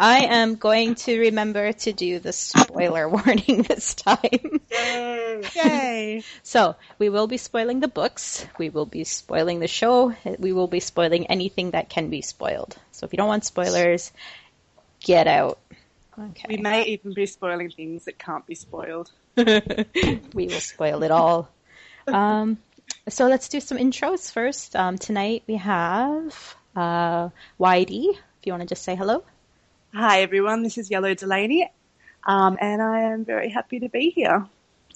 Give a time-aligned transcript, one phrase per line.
[0.00, 4.62] I am going to remember to do the spoiler warning this time.
[4.70, 6.24] Yay!
[6.42, 10.68] So, we will be spoiling the books, we will be spoiling the show, we will
[10.68, 12.76] be spoiling anything that can be spoiled.
[12.92, 14.10] So if you don't want spoilers,
[15.00, 15.58] get out.
[16.18, 16.46] Okay.
[16.48, 19.10] We may even be spoiling things that can't be spoiled.
[19.36, 21.50] we will spoil it all.
[22.06, 22.56] Um,
[23.08, 24.74] so let's do some intros first.
[24.74, 27.28] Um, tonight we have uh,
[27.58, 27.90] YD.
[27.90, 29.24] If you want to just say hello.
[29.92, 31.68] Hi everyone, this is Yellow Delaney,
[32.24, 34.46] um, and I am very happy to be here.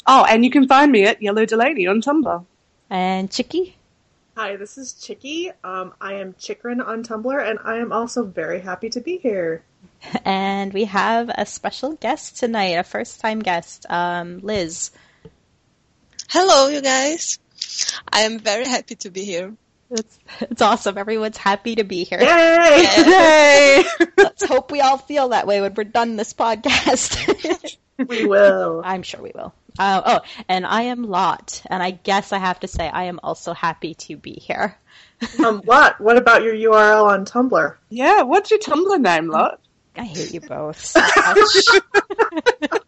[0.07, 2.47] Oh, and you can find me at Yellow Delaney on Tumblr.
[2.91, 3.77] And Chicky.
[4.37, 5.51] Hi, this is Chicky.
[5.65, 9.65] Um, I am Chikrin on Tumblr, and I am also very happy to be here.
[10.25, 14.93] And we have a special guest tonight, a first time guest, um, Liz.
[16.31, 17.41] Hello, you guys.
[18.13, 19.57] I am very happy to be here.
[19.95, 20.99] It's, it's awesome.
[20.99, 22.21] Everyone's happy to be here.
[22.21, 22.89] Yay!
[23.07, 23.85] Yay!
[24.17, 27.77] Let's hope we all feel that way when we're done this podcast.
[28.09, 28.83] we will.
[28.85, 29.55] I'm sure we will.
[29.79, 33.21] Uh, oh, and I am Lot, and I guess I have to say I am
[33.23, 34.77] also happy to be here.
[35.45, 36.01] Um, what?
[36.01, 37.77] What about your URL on Tumblr?
[37.89, 39.61] yeah, what's your Tumblr name, lot?
[39.97, 41.83] I hate you both so much.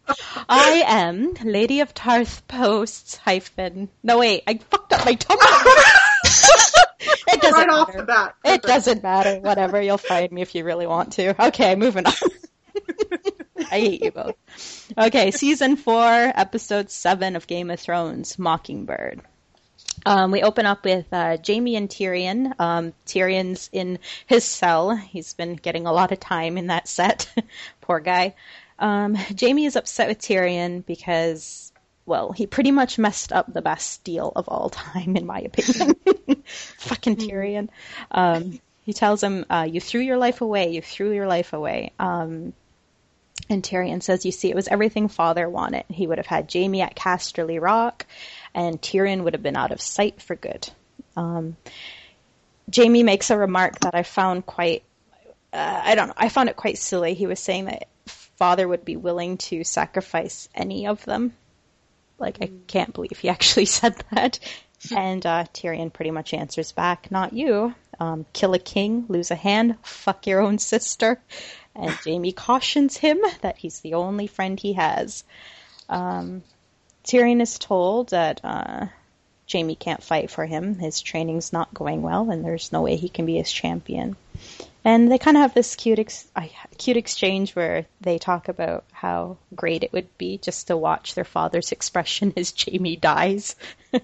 [0.48, 3.88] I am Lady of Tarth Posts hyphen.
[4.02, 5.38] No wait, I fucked up my Tumblr.
[7.32, 7.98] it doesn't Right off matter.
[8.00, 8.34] the bat.
[8.44, 9.38] It doesn't matter.
[9.40, 9.80] Whatever.
[9.80, 11.46] You'll find me if you really want to.
[11.48, 12.12] Okay, moving on.
[13.70, 14.34] I hate you both.
[14.96, 19.22] Okay, season four, episode seven of Game of Thrones, Mockingbird.
[20.06, 22.58] Um, we open up with uh, Jaime and Tyrion.
[22.60, 24.94] Um, Tyrion's in his cell.
[24.94, 27.28] He's been getting a lot of time in that set.
[27.80, 28.36] Poor guy.
[28.78, 31.72] Um, Jaime is upset with Tyrion because,
[32.06, 35.96] well, he pretty much messed up the best deal of all time, in my opinion.
[36.44, 37.68] Fucking Tyrion.
[38.12, 40.70] Um, he tells him, uh, "You threw your life away.
[40.70, 42.52] You threw your life away." Um,
[43.48, 45.84] and Tyrion says, "You see, it was everything Father wanted.
[45.88, 48.06] He would have had Jaime at Casterly Rock,
[48.56, 50.68] and Tyrion would have been out of sight for good."
[51.16, 51.56] Um,
[52.74, 54.82] Jaime makes a remark that I found quite,
[55.52, 57.14] uh, I don't know, I found it quite silly.
[57.14, 61.34] He was saying that Father would be willing to sacrifice any of them.
[62.18, 64.38] Like, I can't believe he actually said that.
[64.94, 67.74] and uh, Tyrion pretty much answers back, "Not you.
[67.98, 71.20] Um, kill a king, lose a hand, fuck your own sister."
[71.74, 75.24] And Jaime cautions him that he's the only friend he has.
[75.88, 76.42] Um,
[77.06, 78.86] Tyrion is told that uh,
[79.50, 80.78] Jaime can't fight for him.
[80.78, 84.16] His training's not going well, and there's no way he can be his champion.
[84.84, 86.28] And they kind of have this cute, ex-
[86.78, 91.24] cute exchange where they talk about how great it would be just to watch their
[91.24, 93.56] father's expression as Jaime dies,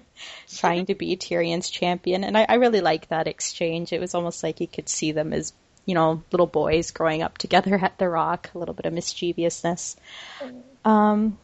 [0.53, 2.23] trying to be Tyrion's champion.
[2.23, 3.93] And I, I really like that exchange.
[3.93, 5.53] It was almost like you could see them as,
[5.85, 9.95] you know, little boys growing up together at the Rock, a little bit of mischievousness.
[10.83, 11.37] Um,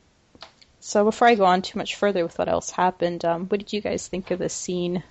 [0.90, 3.72] so before I go on too much further with what else happened, um, what did
[3.72, 5.04] you guys think of this scene?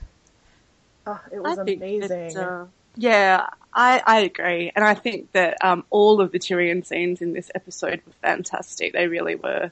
[1.07, 2.35] Oh, it was I amazing.
[2.35, 2.65] that, uh,
[2.97, 4.73] yeah, I, I agree.
[4.75, 8.93] And I think that um, all of the Tyrion scenes in this episode were fantastic.
[8.93, 9.71] They really were.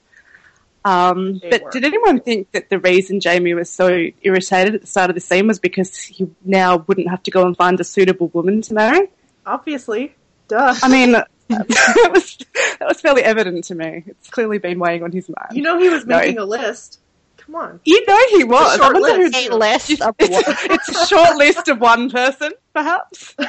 [0.84, 1.71] Um, They but were.
[1.72, 5.21] did anyone think that the reason Jaime was so irritated at the start of the
[5.21, 8.75] scene was because he now wouldn't have to go and find a suitable woman to
[8.75, 9.11] marry?
[9.45, 10.15] Obviously.
[10.47, 10.77] Duh.
[10.81, 11.16] I mean,
[11.49, 12.37] that was
[12.79, 14.05] that was fairly evident to me.
[14.07, 15.57] It's clearly been weighing on his mind.
[15.57, 16.19] you know he was No.
[16.19, 16.99] making a list.
[17.37, 17.81] Come on.
[17.84, 18.73] You know he was.
[18.75, 19.47] I short wonder list.
[19.49, 23.34] who- A list of it's a short list of one person, perhaps.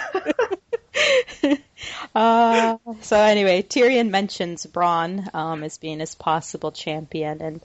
[2.16, 7.61] Uh, so anyway, Tyrion mentions Bronn um, as being his possible champion, and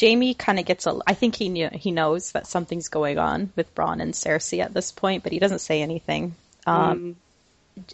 [0.00, 0.98] Jaime kind of gets a.
[1.06, 4.72] I think he knew he knows that something's going on with Bronn and Cersei at
[4.72, 6.36] this point, but he doesn't say anything.
[6.66, 7.16] Um,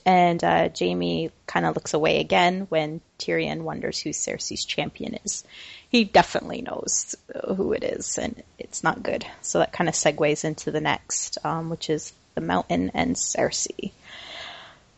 [0.05, 5.45] And uh, Jaime kind of looks away again when Tyrion wonders who Cersei's champion is.
[5.89, 9.25] He definitely knows uh, who it is, and it's not good.
[9.43, 13.93] So that kind of segues into the next, um, which is the Mountain and Cersei.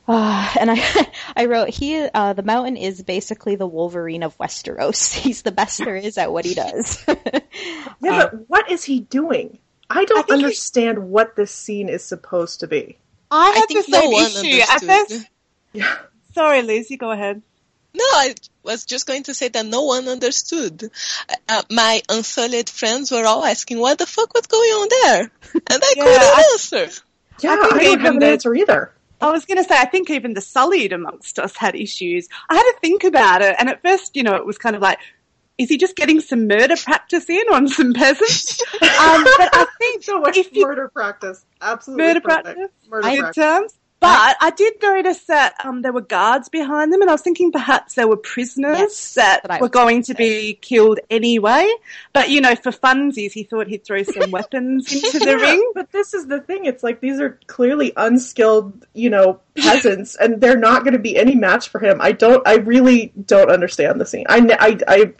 [0.08, 5.12] Uh, and I, I wrote he, uh, the Mountain is basically the Wolverine of Westeros.
[5.14, 7.04] He's the best there is at what he does.
[7.06, 7.40] Yeah,
[8.00, 9.58] but what is he doing?
[9.90, 12.96] I don't he- understand what this scene is supposed to be.
[13.30, 14.60] I had think the same one issue.
[14.62, 15.08] At understood.
[15.18, 15.30] first,
[15.72, 15.96] Yeah.
[16.34, 17.42] sorry, Liz, you go ahead.
[17.94, 20.90] No, I was just going to say that no one understood.
[21.48, 25.82] Uh, my unsullied friends were all asking what the fuck was going on there, and
[25.82, 27.02] I Yeah, couldn't I- answer.
[27.40, 28.92] Yeah, I I don't have an the- answer either.
[29.20, 32.28] I was going to say, I think even the sullied amongst us had issues.
[32.48, 34.82] I had to think about it, and at first, you know, it was kind of
[34.82, 34.98] like,
[35.58, 38.62] is he just getting some murder practice in on some peasants?
[38.74, 41.44] um, but I think So much if you murder practice.
[41.60, 42.04] Absolutely.
[42.06, 42.44] Murder perfect.
[42.44, 42.70] practice?
[42.88, 43.44] Murder good practice.
[43.44, 43.74] terms.
[44.00, 47.50] But I did notice that um, there were guards behind them, and I was thinking
[47.50, 51.68] perhaps there were prisoners Yes, that that were going to be killed anyway.
[52.12, 55.72] But you know, for funsies, he thought he'd throw some weapons into the Yeah, ring.
[55.74, 56.64] But this is the thing.
[56.64, 61.16] It's like these are clearly unskilled, you know, peasants, and they're not going to be
[61.16, 62.00] any match for him.
[62.00, 62.46] I don't.
[62.46, 64.26] I really don't understand the scene.
[64.28, 65.12] I, I, I,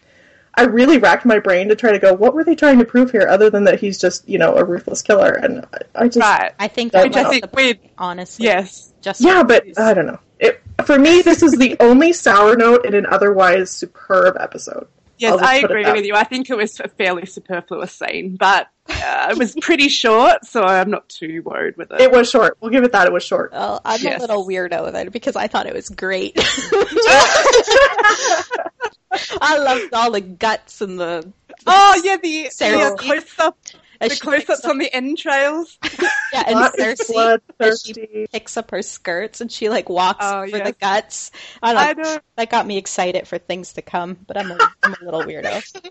[0.59, 2.13] I really racked my brain to try to go.
[2.13, 4.65] What were they trying to prove here, other than that he's just, you know, a
[4.65, 5.33] ruthless killer?
[5.33, 6.53] And I, I just, Right.
[6.59, 8.47] I think Which that I think the we'd- honestly.
[8.47, 8.93] Yes.
[9.01, 10.19] Just yeah, but I don't know.
[10.41, 14.89] It, for me, this is the only sour note in an otherwise superb episode.
[15.19, 16.15] Yes, I'll just I put it agree with you.
[16.15, 20.63] I think it was a fairly superfluous scene, but uh, it was pretty short, so
[20.63, 22.01] I'm not too worried with it.
[22.01, 22.57] It was short.
[22.61, 23.07] We'll give it that.
[23.09, 23.51] It was short.
[23.53, 24.19] Well, I'm Yes.
[24.19, 26.37] a little weirdo with it because I thought it was great.
[29.41, 31.33] I loved all the guts and the
[31.67, 33.57] oh yeah, the, the Sarah- close up,
[34.01, 35.79] as the she close picks ups up- on the entrails.
[36.33, 39.89] yeah, and Hot as Cersei blood, as she picks up her skirts and she like
[39.89, 41.31] walks Oh, for the guts.
[41.63, 42.15] I I don't know.
[42.15, 42.21] know.
[42.37, 45.91] That got me excited for things to come, but I'm a, I'm a little weirdo.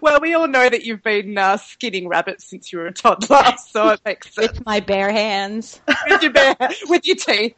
[0.00, 3.52] Well, we all know that you've been uh, skinning rabbits since you were a toddler,
[3.68, 5.80] so it makes sense With my bare hands.
[6.08, 6.56] with your bare,
[6.86, 7.54] with your teeth.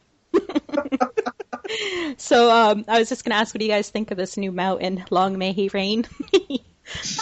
[2.17, 4.51] So um, I was just gonna ask, what do you guys think of this new
[4.51, 5.03] mountain?
[5.09, 6.05] Long may he reign.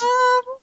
[0.01, 0.59] Um,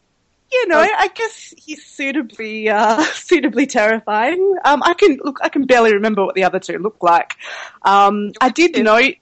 [0.52, 4.56] you know, I guess he's suitably uh, suitably terrifying.
[4.64, 5.38] Um, I can look.
[5.42, 7.34] I can barely remember what the other two look like.
[7.82, 9.14] Um, I did note.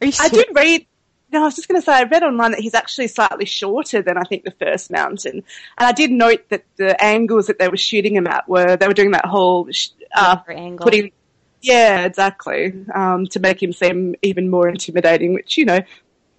[0.00, 0.86] Are you I did read.
[1.32, 4.02] No, I was just going to say I read online that he's actually slightly shorter
[4.02, 5.42] than I think the first mountain,
[5.78, 8.86] and I did note that the angles that they were shooting him at were they
[8.86, 10.84] were doing that whole sh- uh, angle.
[10.84, 11.12] putting.
[11.62, 12.74] Yeah, exactly.
[12.94, 15.80] Um, to make him seem even more intimidating, which you know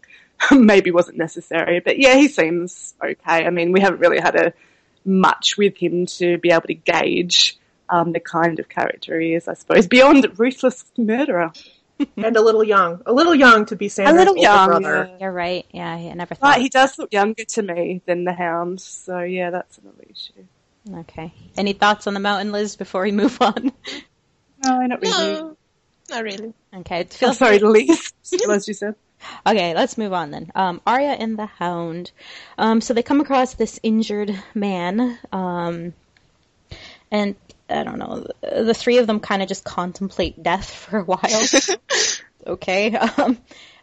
[0.52, 1.80] maybe wasn't necessary.
[1.80, 3.46] But yeah, he seems okay.
[3.46, 4.54] I mean, we haven't really had a
[5.06, 7.58] much with him to be able to gauge
[7.90, 11.52] um, the kind of character he is, I suppose, beyond ruthless murderer.
[12.18, 15.18] and a little young, a little young to be Sandor's little older young, brother.
[15.20, 15.66] You're right.
[15.72, 16.56] Yeah, I never thought.
[16.56, 20.44] But he does look younger to me than the Hound, so yeah, that's another issue.
[21.02, 21.34] Okay.
[21.56, 23.72] Any thoughts on the mountain, Liz, before we move on?
[24.64, 25.34] No, not really.
[25.34, 25.58] No,
[26.10, 26.54] not really.
[26.76, 27.02] Okay.
[27.02, 28.14] It Oh, feels sorry, Liz,
[28.50, 28.96] as you said.
[29.48, 30.52] Okay, let's move on then.
[30.54, 32.12] Um, Arya and the Hound.
[32.58, 35.94] Um, so they come across this injured man, um,
[37.10, 37.36] and
[37.70, 38.28] I don't know.
[38.42, 41.42] The, the three of them kind of just contemplate death for a while.
[42.48, 42.96] okay.
[42.96, 43.38] Um,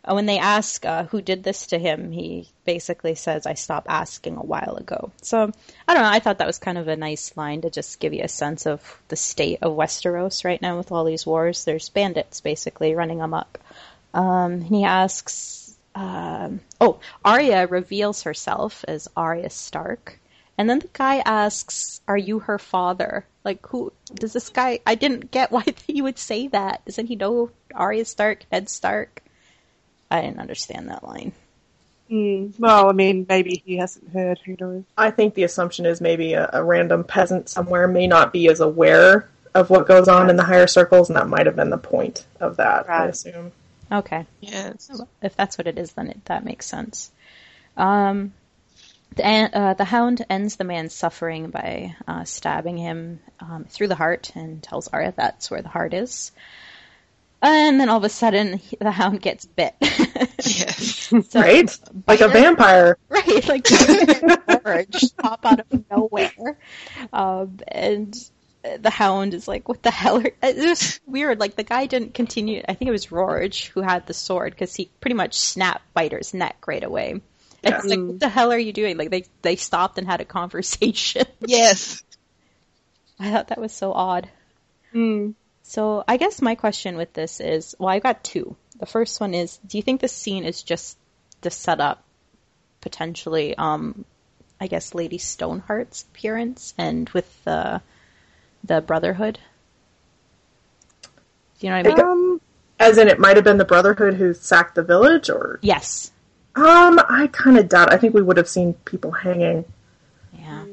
[0.06, 4.36] when they ask uh, who did this to him, he basically says, "I stopped asking
[4.36, 5.50] a while ago." So
[5.86, 6.08] I don't know.
[6.10, 8.66] I thought that was kind of a nice line to just give you a sense
[8.66, 11.64] of the state of Westeros right now with all these wars.
[11.64, 13.60] There's bandits basically running amok.
[14.14, 20.18] Um, he asks, um, oh, Arya reveals herself as Arya Stark.
[20.56, 23.26] And then the guy asks, Are you her father?
[23.44, 24.80] Like, who does this guy?
[24.86, 26.84] I didn't get why he would say that.
[26.84, 29.22] Doesn't he know Arya Stark, Ned Stark?
[30.10, 31.32] I didn't understand that line.
[32.10, 34.40] Mm, well, I mean, maybe he hasn't heard.
[34.44, 34.82] Who knows?
[34.96, 38.60] I think the assumption is maybe a, a random peasant somewhere may not be as
[38.60, 41.78] aware of what goes on in the higher circles, and that might have been the
[41.78, 42.90] point of that.
[42.90, 43.52] I assume.
[43.92, 44.26] Okay.
[44.40, 44.90] Yes.
[45.22, 47.10] if that's what it is, then it, that makes sense.
[47.76, 48.32] Um,
[49.16, 53.96] the, uh, the hound ends the man's suffering by uh, stabbing him um, through the
[53.96, 56.30] heart and tells Arya that's where the heart is.
[57.42, 59.74] And then all of a sudden, the hound gets bit.
[60.42, 61.12] Yes.
[61.28, 61.78] So- right?
[62.06, 62.96] Like a vampire.
[63.08, 63.64] Right, like
[64.90, 66.56] just pop out of nowhere,
[67.12, 68.14] um, and
[68.78, 70.32] the hound is like, "What the hell?" Are-?
[70.42, 71.38] It's just weird.
[71.40, 72.62] Like the guy didn't continue.
[72.68, 76.32] I think it was Rorge who had the sword because he pretty much snapped Biter's
[76.34, 77.20] neck right away.
[77.62, 80.20] And it's like, "What the hell are you doing?" Like they they stopped and had
[80.20, 81.26] a conversation.
[81.40, 82.02] Yes.
[83.18, 84.28] I thought that was so odd.
[84.94, 85.34] Mm.
[85.70, 88.56] So I guess my question with this is, well, I've got two.
[88.80, 90.98] The first one is, do you think this scene is just
[91.42, 92.02] the setup,
[92.80, 94.04] potentially, um,
[94.60, 97.82] I guess, Lady Stoneheart's appearance and with the
[98.64, 99.38] the Brotherhood?
[101.60, 102.00] Do you know what I mean?
[102.00, 102.40] Um,
[102.80, 106.10] As in, it might have been the Brotherhood who sacked the village, or yes.
[106.56, 107.92] um, I kind of doubt.
[107.92, 109.64] I think we would have seen people hanging
[110.36, 110.64] Yeah.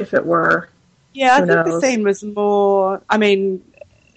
[0.00, 0.68] if it were.
[1.14, 3.00] yeah, I Who think the scene was more.
[3.08, 3.62] I mean,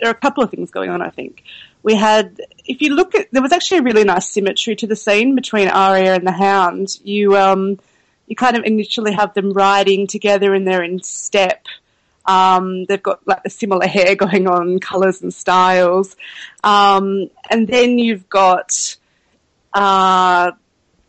[0.03, 1.01] there are a couple of things going on.
[1.01, 1.45] I think
[1.81, 4.97] we had, if you look at, there was actually a really nice symmetry to the
[4.97, 6.99] scene between Arya and the Hound.
[7.05, 7.79] You um,
[8.27, 11.67] you kind of initially have them riding together and they're in step.
[12.25, 16.17] Um, they've got like a similar hair going on, colours and styles.
[16.65, 18.97] Um, and then you've got,
[19.73, 20.51] uh,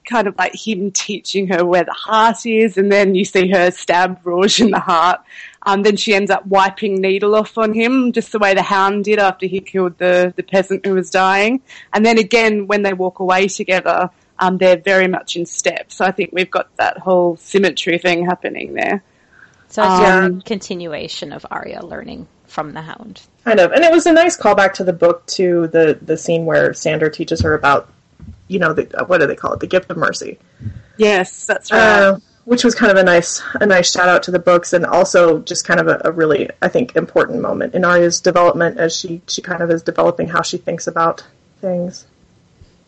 [0.09, 3.73] kind of like him teaching her where the heart is, and then you see her
[3.73, 5.21] stab Rorge in the heart.
[5.67, 9.05] Um, then she ends up wiping needle off on him, just the way the hound
[9.05, 11.63] did after he killed the, the peasant who was dying.
[11.93, 15.91] And then again, when they walk away together, um, they're very much in step.
[15.91, 19.03] So I think we've got that whole symmetry thing happening there.
[19.69, 23.23] So it's a Um, continuation of Arya learning from the Hound.
[23.45, 26.45] Kind of, and it was a nice callback to the book to the the scene
[26.45, 27.89] where Sandor teaches her about,
[28.49, 30.39] you know, the, what do they call it, the gift of mercy,
[30.97, 31.81] Yes, that's right.
[31.81, 34.85] uh, which was kind of a nice a nice shout out to the books, and
[34.85, 38.95] also just kind of a, a really I think important moment in Arya's development as
[38.97, 41.25] she she kind of is developing how she thinks about
[41.61, 42.07] things.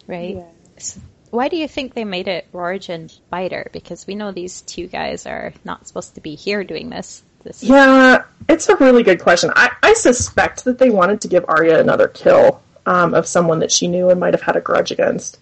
[0.07, 0.45] right?
[0.77, 0.99] S-
[1.31, 3.71] Why do you think they made it Rorge and Biter?
[3.73, 7.23] Because we know these two guys are not supposed to be here doing this.
[7.43, 9.51] This Yeah, it's a really good question.
[9.57, 13.73] I, I suspect that they wanted to give Arya another kill um, of someone that
[13.73, 15.39] she knew and might have had a grudge against.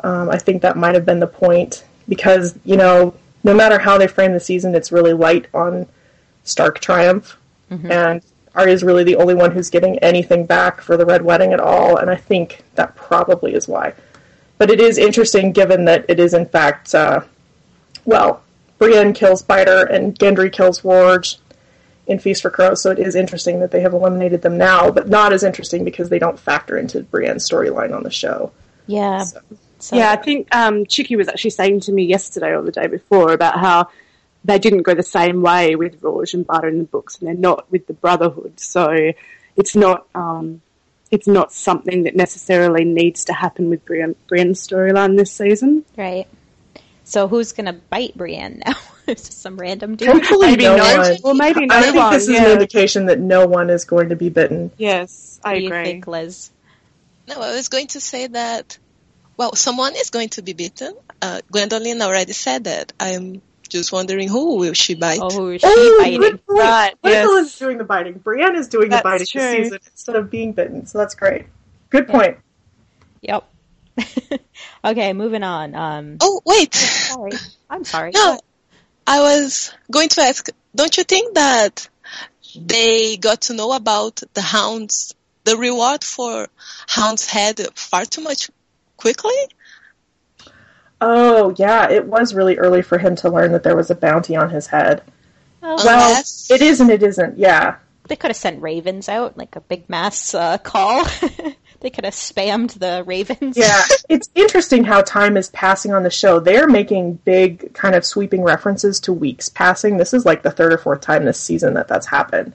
[0.00, 3.14] Um, I think that might have been the point because you know,
[3.46, 5.86] no matter how they frame the season, it's really light on
[6.44, 7.36] Stark triumph,
[7.90, 8.22] and
[8.54, 11.60] Arya is really the only one who's getting anything back for the Red Wedding at
[11.60, 11.96] all.
[11.96, 13.92] And I think that probably is why.
[14.58, 17.20] But it is interesting, given that it is in fact, uh,
[18.04, 18.42] well,
[18.78, 21.38] Brienne kills Biter and Gendry kills Rorge
[22.06, 25.08] in Feast for Crows, so it is interesting that they have eliminated them now, but
[25.08, 28.52] not as interesting because they don't factor into Brienne's storyline on the show.
[28.86, 29.24] yeah.
[29.24, 29.40] So-
[29.86, 32.88] So, Yeah, I think um, Chicky was actually saying to me yesterday or the day
[32.88, 33.88] before about how
[34.44, 37.34] they didn't go the same way with Rorge and Biter in the books, and they're
[37.36, 38.58] not with the Brotherhood.
[38.58, 39.12] So
[39.54, 40.60] it's not um,
[41.12, 45.84] it's not something that necessarily needs to happen with Brienne, Brienne's storyline this season.
[45.96, 46.26] right.
[47.04, 48.74] So who's gonna bite Brienne now?
[49.06, 50.08] it's just some random dude.
[50.08, 51.16] Hopefully, Maybe no, no, one.
[51.22, 52.12] or maybe no I think one.
[52.12, 52.46] this is yeah.
[52.46, 54.72] an indication that no one is going to be bitten.
[54.78, 55.84] Yes, I What do you agree.
[55.84, 56.50] think, Liz?
[57.28, 58.78] No, I was going to say that,
[59.36, 60.94] well, someone is going to be beaten.
[61.20, 62.92] Uh, Gwendolyn already said that.
[62.98, 65.18] I'm just wondering who will she bite.
[65.20, 66.40] Oh, who is she Oh, biting?
[66.46, 67.46] Right, Michael yes.
[67.54, 68.14] is doing the biting.
[68.18, 69.40] Brienne is doing That's the biting true.
[69.40, 71.46] this season instead of being bitten, so that's great.
[71.90, 72.38] Good point.
[73.22, 73.44] Yep.
[74.84, 75.74] okay, moving on.
[75.74, 76.74] Um, Oh, wait.
[76.74, 77.32] sorry.
[77.68, 78.12] I'm sorry.
[78.14, 78.38] No,
[79.06, 81.88] I was going to ask, don't you think that
[82.54, 85.14] they got to know about the hounds,
[85.44, 86.46] the reward for
[86.88, 88.50] hound's head far too much
[88.96, 89.34] quickly?
[91.00, 94.34] Oh, yeah, it was really early for him to learn that there was a bounty
[94.34, 95.02] on his head.
[95.60, 97.76] Well, Well, Unless- it is and it isn't, yeah.
[98.08, 101.04] they could have sent ravens out, like a big mass uh, call.
[101.80, 103.56] they could have spammed the ravens.
[103.58, 106.40] Yeah, it's interesting how time is passing on the show.
[106.40, 109.96] They're making big, kind of sweeping references to weeks passing.
[109.98, 112.54] This is like the third or fourth time this season that that's happened.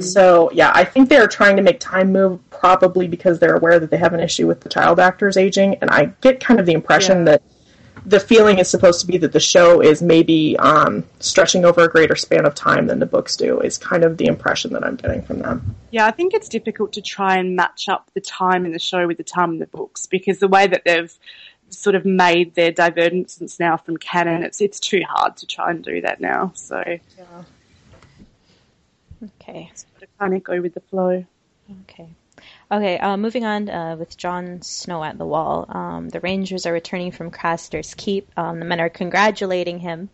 [0.00, 3.90] So, yeah, I think they're trying to make time move probably because they're aware that
[3.90, 5.76] they have an issue with the child actors aging.
[5.80, 7.24] And I get kind of the impression Yeah.
[7.24, 7.42] that
[8.04, 11.88] the feeling is supposed to be that the show is maybe um, stretching over a
[11.88, 14.94] greater span of time than the books do, is kind of the impression that I'm
[14.94, 15.74] getting from them.
[15.90, 19.06] Yeah, I think it's difficult to try and match up the time in the show
[19.08, 21.12] with the time in the books because the way that they've
[21.70, 25.82] sort of made their divergence now from canon, it's it's too hard to try and
[25.82, 26.52] do that now.
[26.54, 26.80] So
[29.24, 29.70] Okay.
[30.00, 31.24] to kind of go with the flow.
[31.90, 32.08] Okay.
[32.70, 35.64] Okay, uh, moving on uh, with Jon Snow at the wall.
[35.70, 38.30] Um, the Rangers are returning from Craster's Keep.
[38.36, 40.10] Um, the men are congratulating him,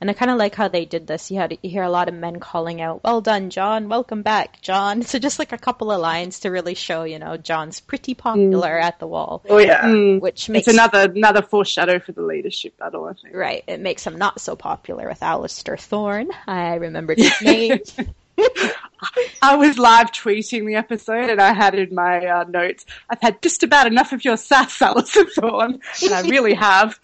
[0.00, 1.30] and I kind of like how they did this.
[1.30, 3.90] You had you hear a lot of men calling out, "Well done, Jon!
[3.90, 7.36] Welcome back, Jon!" So just like a couple of lines to really show, you know,
[7.36, 9.82] Jon's pretty popular at the wall, Oh, yeah.
[9.82, 10.20] Mm.
[10.20, 13.34] which makes It's another another foreshadow for the leadership battle, I think.
[13.34, 13.62] right.
[13.66, 16.30] It makes him not so popular with Alliser Thorne.
[16.46, 17.80] I remembered his name.
[19.42, 23.42] I was live tweeting the episode and I had in my uh, notes, I've had
[23.42, 26.98] just about enough of your sass, Alliser Thorne, and I really have.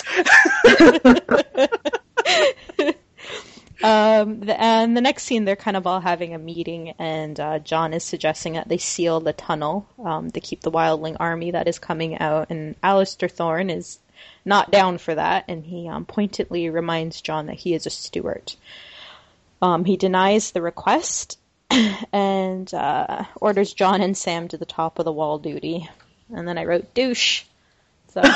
[3.83, 7.93] Um, and the next scene, they're kind of all having a meeting, and uh, Jon
[7.93, 11.81] is suggesting that they seal the tunnel um, to keep the wildling army that is
[11.81, 12.51] coming out.
[12.51, 13.99] And Alliser Thorne is
[14.45, 18.55] not down for that, and he um, pointedly reminds Jon that he is a steward.
[19.63, 21.39] Um, he denies the request
[22.13, 25.89] and uh, orders Jon and Sam to the top of the wall duty.
[26.35, 27.45] And then I wrote douche.
[28.09, 28.21] So,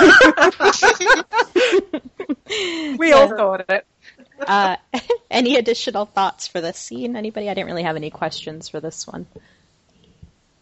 [2.98, 3.86] We all thought it.
[4.46, 4.76] uh,
[5.30, 7.16] any additional thoughts for this scene?
[7.16, 7.50] Anybody?
[7.50, 9.26] I didn't really have any questions for this one.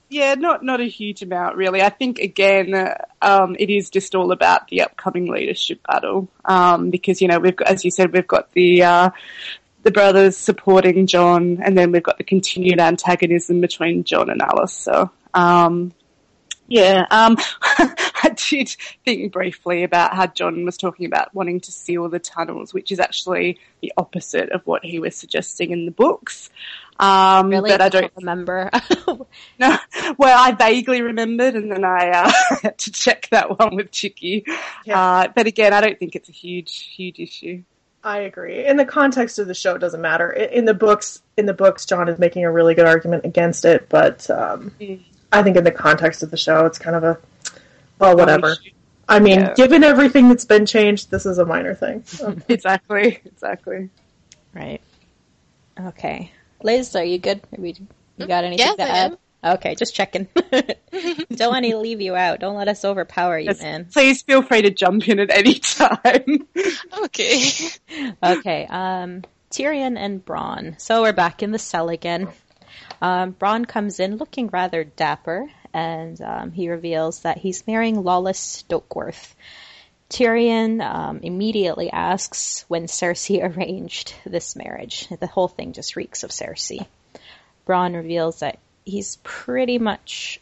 [0.08, 1.82] Yeah, not not a huge amount really.
[1.82, 6.90] I think again, uh, um, it is just all about the upcoming leadership battle um,
[6.90, 9.10] because you know we've got, as you said, we've got the uh,
[9.84, 14.72] the brothers supporting Jon, and then we've got the continued antagonism between Jon and Alice.
[14.72, 15.10] So.
[15.32, 15.92] Um,
[16.66, 18.74] yeah, um, I did
[19.04, 22.98] think briefly about how Jon was talking about wanting to seal the tunnels, which is
[22.98, 26.48] actually the opposite of what he was suggesting in the books.
[26.98, 28.70] Um, Really, but I don't remember.
[29.58, 29.78] no,
[30.16, 34.46] well, I vaguely remembered, and then I uh, had to check that one with Chicky.
[34.86, 35.00] Yeah.
[35.00, 37.62] Uh, but again, I don't think it's a huge, huge issue.
[38.04, 38.66] I agree.
[38.66, 40.30] In the context of the show, it doesn't matter.
[40.30, 43.88] In the books, in the books, Jon is making a really good argument against it,
[43.88, 44.72] but um.
[45.32, 47.18] I think in the context of the show, it's kind of a
[47.98, 48.56] well, whatever.
[49.08, 49.54] I mean, Yeah.
[49.54, 52.04] given everything that's been changed, this is a minor thing.
[52.06, 52.36] So.
[52.48, 53.90] Exactly, exactly.
[54.54, 54.80] right.
[55.80, 56.30] Okay.
[56.62, 57.38] Liz, are you good?
[57.56, 57.74] Are we,
[58.16, 59.18] you got anything Yes, to I add?
[59.44, 60.26] Okay, just checking.
[61.30, 62.40] Don't want to leave you out.
[62.40, 63.86] Don't let us overpower you, Yes, man.
[63.92, 66.48] Please feel free to jump in at any time.
[67.04, 67.50] Okay.
[68.22, 70.80] Okay, um, Tyrion and Bronn.
[70.80, 72.28] So we're back in the cell again.
[73.00, 78.36] Um, Bronn comes in looking rather dapper, and um, he reveals that he's marrying Lollys
[78.64, 79.34] Stokeworth.
[80.10, 85.08] Tyrion um, immediately asks when Cersei arranged this marriage.
[85.08, 86.86] The whole thing just reeks of Cersei.
[87.66, 90.40] Bronn reveals that he's pretty much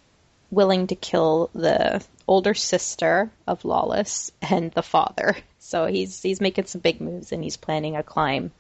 [0.51, 5.37] willing to kill the older sister of Lollys and the father.
[5.59, 8.53] So he's he's making some big moves and he's planning a climb.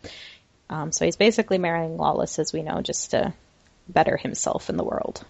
[0.70, 3.34] Um, so he's basically marrying Lollys, as we know, just to
[3.88, 5.24] better himself in the world.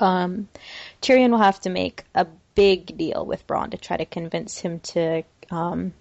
[0.00, 0.48] Um,
[1.02, 4.80] Tyrion will have to make a big deal with Bronn to try to convince him
[4.80, 5.92] to um,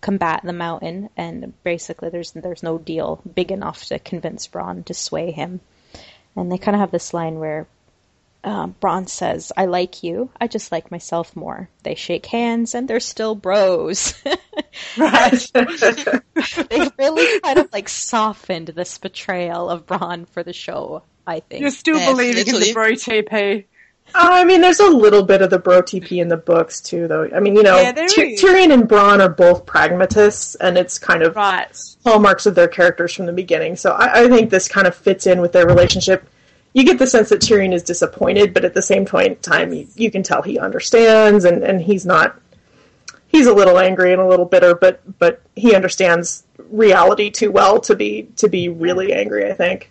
[0.00, 4.94] combat the mountain, and basically there's there's no deal big enough to convince Bronn to
[4.94, 5.60] sway him.
[6.36, 7.66] And they kind of have this line where
[8.42, 10.30] um, Bronn says, "I like you.
[10.40, 14.14] I just like myself more." They shake hands, and they're still bros.
[14.98, 15.50] right.
[15.54, 21.02] they really kind of like softened this betrayal of Bronn for the show.
[21.26, 21.62] I think.
[21.62, 23.64] You're still Yeah, believing in the bro TP.
[24.14, 27.26] I mean, there's a little bit of the bro TP in the books too, though.
[27.34, 28.42] I mean, you know, Yeah, there Ty- is.
[28.42, 31.74] Tyrion and Bronn are both pragmatists, and it's kind of Right.
[32.04, 33.76] hallmarks of their characters from the beginning.
[33.76, 36.28] So I, I think this kind of fits in with their relationship.
[36.74, 39.88] You get the sense that Tyrion is disappointed, but at the same point, time, you,
[39.94, 42.38] you can tell he understands, and, and he's not.
[43.28, 47.80] He's a little angry and a little bitter, but but he understands reality too well
[47.82, 49.48] to be to be really angry.
[49.48, 49.90] I think.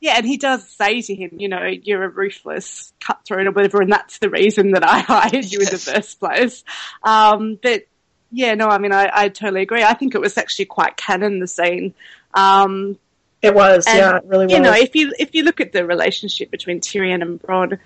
[0.00, 3.80] Yeah, and he does say to him, you know, you're a ruthless cutthroat or whatever,
[3.80, 6.62] and that's the reason that I hired you in the first place.
[7.02, 7.86] Um, but
[8.30, 9.82] yeah, no, I mean, I, I totally agree.
[9.82, 11.94] I think it was actually quite canon the scene.
[12.34, 12.98] Um,
[13.44, 14.52] It was, And, yeah, it really was.
[14.52, 17.78] you know, if you if you look at the relationship between Tyrion and Bronn,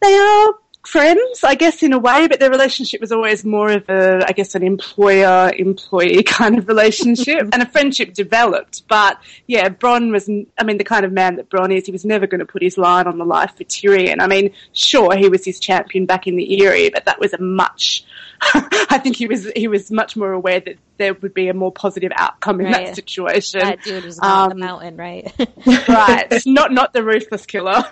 [0.00, 0.54] they are
[0.86, 4.32] friends, I guess, in a way, but their relationship was always more of a, I
[4.32, 8.86] guess, an employer employee kind of relationship, and a friendship developed.
[8.88, 12.04] But yeah, Bronn was, I mean, the kind of man that Bronn is, he was
[12.04, 14.20] never going to put his line on the life for Tyrion.
[14.20, 17.40] I mean, sure, he was his champion back in the Eyrie, but that was a
[17.40, 18.04] much.
[18.90, 21.72] I think he was he was much more aware that there would be a more
[21.72, 22.86] positive outcome in Right.
[22.86, 23.60] that situation.
[23.60, 25.32] that dude was on the Um, mountain, right?
[25.88, 26.32] right.
[26.46, 27.82] Not not the ruthless killer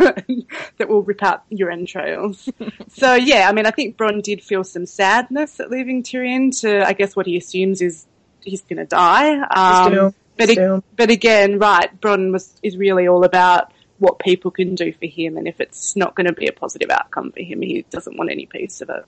[0.79, 2.49] that will rip out your entrails.
[2.89, 6.87] so yeah, I mean, I think Bronn did feel some sadness at leaving Tyrion to,
[6.87, 8.07] I guess, what he assumes is
[8.43, 9.39] he's going to die.
[9.41, 10.15] Um, doomed.
[10.37, 14.75] but He's ag- but again, right, Bronn was is really all about what people can
[14.75, 17.63] do for him, and if it's not going to be a positive outcome for him,
[17.63, 19.05] he doesn't want any piece of it.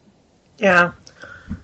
[0.58, 0.92] Yeah.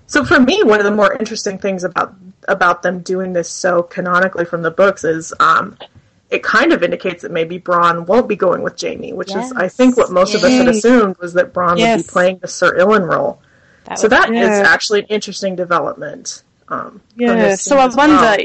[0.06, 2.14] So for me, one of the more interesting things about
[2.48, 5.76] about them doing this so canonically from the books is um,
[6.30, 9.68] it kind of indicates that maybe Bronn won't be going with Jaime, which is I
[9.68, 12.76] think what most of us had assumed was that Bronn would be playing the Ser
[12.76, 13.40] Ilyn role.
[13.84, 16.42] That So that is actually an interesting development.
[16.68, 17.54] Um, Yeah.
[17.56, 18.08] So I as well.
[18.08, 18.42] wonder,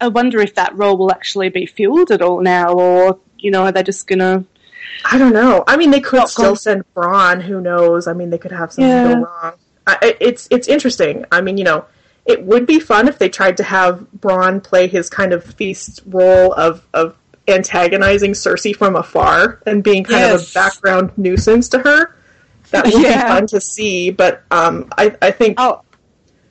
[0.00, 3.64] I wonder if that role will actually be filled at all now, or you know,
[3.64, 4.44] are they just gonna?
[5.04, 5.64] I don't know.
[5.66, 7.42] I mean, they could still send Bronn.
[7.42, 8.06] Who knows?
[8.06, 9.14] I mean, they could have something Yeah.
[9.14, 9.52] go wrong.
[9.86, 11.24] It's it's interesting.
[11.30, 11.84] I mean, you know,
[12.26, 16.00] it would be fun if they tried to have Bronn play his kind of feast
[16.06, 17.16] role of of
[17.46, 22.16] antagonizing Cersei from afar and being kind of a background nuisance to her.
[22.70, 23.24] That would Yeah.
[23.24, 24.10] be fun to see.
[24.10, 25.82] But um, I I think Oh,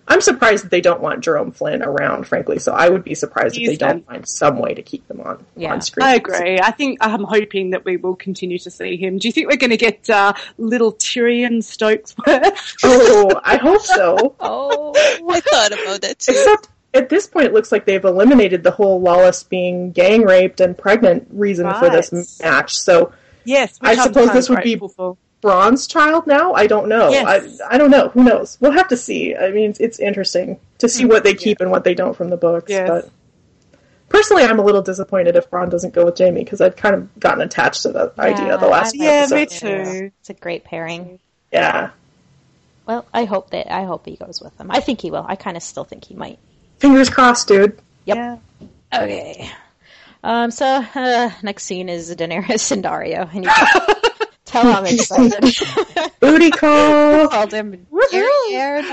[0.08, 2.28] I'm surprised that they don't want Jerome Flynn around.
[2.28, 5.08] Frankly, so I would be surprised if He's they don't find some way to keep
[5.08, 5.72] them on Yeah.
[5.74, 6.06] on screen.
[6.06, 6.60] I agree.
[6.60, 9.18] I think I'm hoping that we will continue to see him.
[9.18, 12.78] Do you think we're going to get uh, little Tyrion Stokesworth?
[12.84, 14.36] Oh, I hope so.
[14.40, 14.94] oh,
[15.30, 16.32] I thought about that too.
[16.34, 20.60] Except at this point, it looks like they've eliminated the whole Lollys being gang raped
[20.60, 22.76] and pregnant reason for this match.
[22.76, 23.14] So
[23.46, 25.18] Yes, I suppose this would be- for.
[25.44, 26.54] Bronn's child now?
[26.54, 27.10] I don't know.
[27.10, 27.60] Yes.
[27.62, 28.08] I, I don't know.
[28.10, 28.58] Who knows?
[28.62, 29.36] We'll have to see.
[29.36, 32.30] I mean, it's, it's interesting to see what they keep and what they don't from
[32.30, 32.72] the books.
[32.72, 32.88] Yes.
[32.88, 33.12] But
[34.08, 37.20] personally, I'm a little disappointed if Bronn doesn't go with Jaime because I've kind of
[37.20, 40.12] gotten attached to the idea the last I few Yeah, like me too.
[40.22, 41.20] It's a great pairing.
[41.52, 41.92] Yeah.
[42.86, 44.72] Well, I hope that I hope he goes with them.
[44.72, 45.26] I think he will.
[45.28, 46.40] I kind of still think he might.
[46.80, 47.80] Fingers crossed, dude.
[48.06, 48.18] Yep.
[48.18, 48.38] Yeah.
[48.94, 49.52] Okay.
[50.24, 50.52] Um.
[50.52, 54.12] So uh, next scene is Daenerys and Daario, and you can
[54.54, 56.12] tell I'm excited.
[56.20, 57.28] Booty call.
[57.28, 58.84] called him Derriere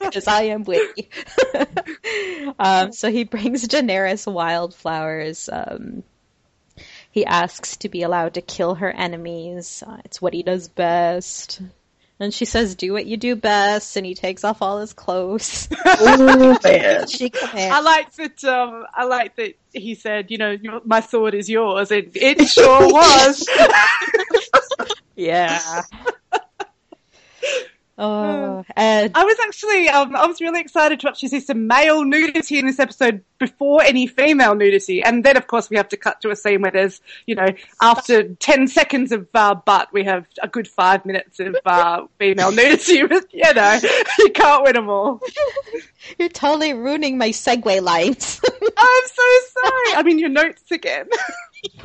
[0.00, 1.08] because I am witty.
[2.58, 5.48] um, so he brings Daenerys wildflowers.
[5.50, 6.02] Um,
[7.10, 9.82] he asks to be allowed to kill her enemies.
[9.86, 11.60] Uh, it's what he does best.
[12.20, 15.68] And she says, "Do what you do best." And he takes off all his clothes.
[16.00, 16.56] Ooh,
[17.06, 17.74] she commands.
[17.74, 18.42] I like that.
[18.42, 22.48] Um, I like that he said, "You know, your, my sword is yours." It, it
[22.48, 23.46] sure was.
[25.18, 25.82] Yeah.
[27.98, 32.04] oh, and I was actually, um, I was really excited to actually see some male
[32.04, 35.96] nudity in this episode before any female nudity, and then of course we have to
[35.96, 37.48] cut to a scene where there's, you know,
[37.82, 42.52] after ten seconds of uh, butt, we have a good five minutes of uh, female
[42.52, 43.02] nudity.
[43.08, 43.80] But you know,
[44.20, 45.20] you can't win them all.
[46.16, 48.40] you're totally ruining my segue lines.
[48.44, 49.94] I'm so sorry.
[49.96, 51.08] I mean, your notes again.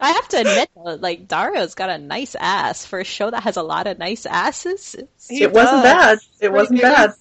[0.00, 3.42] I have to admit, though, like Daario's got a nice ass for a show that
[3.42, 4.94] has a lot of nice asses.
[4.98, 6.18] It's, It wasn't bad.
[6.40, 7.14] It wasn't Pretty bad.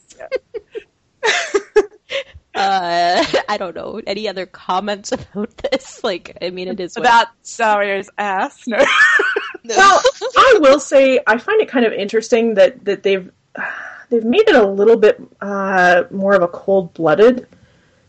[2.56, 4.02] uh, I don't know.
[4.06, 6.02] Any other comments about this?
[6.04, 8.66] Like, I mean, it is what About Daario's ass.
[8.68, 8.78] No.
[9.66, 10.02] Well,
[10.38, 13.30] I will say I find it kind of interesting that that they've
[14.10, 17.48] they've made it a little bit uh, more of a cold blooded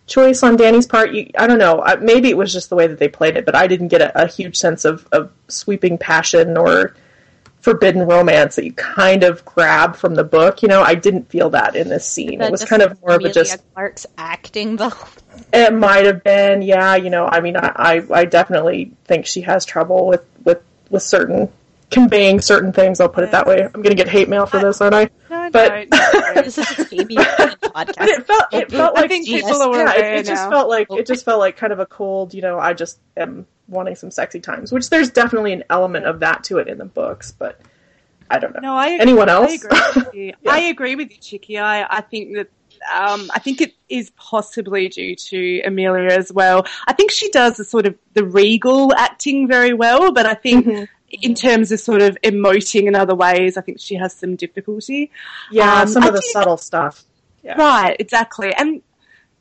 [0.09, 1.13] choice on Danny's part.
[1.13, 1.85] You, I don't know.
[2.01, 4.25] Maybe it was just the way that they played it, but I didn't get a,
[4.25, 6.97] a huge sense of, of sweeping passion or
[7.61, 10.63] forbidden romance that you kind of grab from the book.
[10.63, 12.41] You know, I didn't feel that in this scene.
[12.41, 13.75] It was kind of more of a Emilia just.
[13.75, 14.93] Clarke's acting, though.
[15.53, 16.97] It might have been, yeah.
[16.97, 21.03] You know, I mean, I, I, I definitely think she has trouble with with with
[21.03, 21.53] certain
[21.91, 23.01] conveying certain things.
[23.01, 23.63] I'll put it that way.
[23.63, 25.11] I'm going to get hate mail for this, aren't I?
[25.31, 28.07] No, But- no, This is a Jaime podcast.
[28.09, 30.87] It felt it felt I like think people are yeah, it, it just felt like
[30.91, 32.33] it just felt like kind of a cold.
[32.35, 36.21] You know, I just am wanting some sexy times, which there's definitely an element of
[36.21, 37.61] that to it in the books, but
[38.31, 38.61] I don't know.
[38.61, 39.51] No, I Anyone else?
[39.51, 40.25] I agree with you.
[40.43, 40.51] Yeah.
[40.51, 41.59] I agree with you, Chicky.
[41.59, 42.49] I, I think that
[42.93, 46.67] um, I think it is possibly due to Emilia as well.
[46.87, 50.67] I think she does the sort of the regal acting very well, but I think
[50.67, 50.85] Mm-hmm.
[51.11, 55.11] in terms of sort of emoting in other ways, I think she has some difficulty.
[55.51, 57.05] Yeah, Um, some I of the subtle stuff.
[57.43, 57.55] Yeah.
[57.57, 58.53] Right, exactly.
[58.55, 58.83] And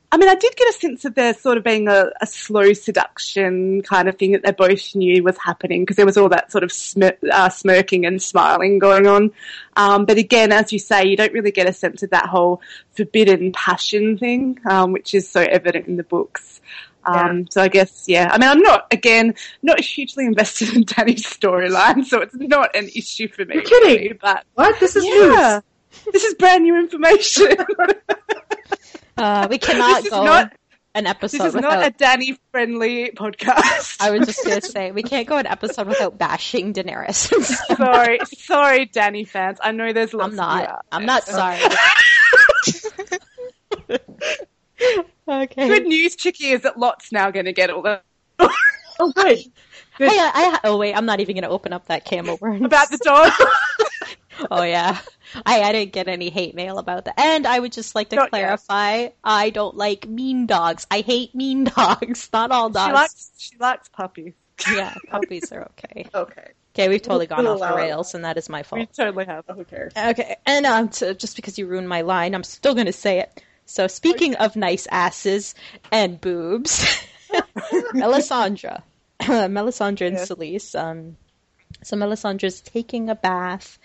[0.09, 2.71] I mean, I did get a sense of there sort of being a, a slow
[2.71, 6.49] seduction kind of thing that they both knew was happening because there was all that
[6.49, 9.31] sort of smir- uh, smirking and smiling going on.
[9.75, 12.61] Um, but again, as you say, you don't really get a sense of that whole
[12.91, 16.61] forbidden passion thing, um, which is so evident in the books.
[17.03, 21.25] Um, so I guess, yeah, I mean, I'm not, again, not hugely invested in Danny's
[21.25, 23.55] storyline, so it's not an issue for me.
[23.55, 24.03] You're kidding.
[24.03, 24.79] really, but What?
[24.79, 25.61] This is yeah,
[26.11, 27.55] this is brand new information.
[29.17, 30.53] Uh, we cannot This is go not-
[30.95, 31.61] an This is without.
[31.61, 33.97] not a Danny friendly podcast.
[33.99, 37.29] I was just gonna say we can't go an episode without bashing Daenerys.
[37.77, 39.59] sorry, sorry, Danny fans.
[39.61, 40.37] I know there's lots.
[40.37, 40.85] I'm of you not.
[40.91, 41.59] I'm not sorry.
[45.27, 45.67] okay.
[45.67, 48.01] Good news, Chicky, is that Lot's now going to get all the
[48.99, 49.37] Oh, good.
[49.99, 52.49] Hey, I, I, oh wait, I'm not even gonna open up that cam over.
[52.55, 53.31] about the dog.
[54.51, 54.99] Oh yeah,
[55.45, 57.19] I, I didn't get any hate mail about that.
[57.19, 58.29] And I would just like to Not yet.
[58.29, 60.85] clarify: I don't like mean dogs.
[60.91, 62.29] I hate mean dogs.
[62.33, 62.93] Not all she dogs.
[62.93, 64.33] likes she likes puppies.
[64.75, 66.07] yeah, puppies are okay.
[66.13, 66.51] Okay.
[66.73, 68.79] Okay, we've totally gone off the rails, and that is my fault.
[68.79, 69.45] We totally have.
[69.47, 69.93] Who cares?
[69.97, 73.19] Okay, and um, so just because you ruined my line, I'm still going to say
[73.19, 73.43] it.
[73.65, 75.55] So, speaking of nice asses
[75.91, 76.85] and boobs,
[77.93, 78.81] Melisandre,
[79.21, 80.29] Melisandre and Yes.
[80.29, 80.75] Selyse.
[80.79, 81.17] Um,
[81.83, 83.77] so Melisandre's taking a bath,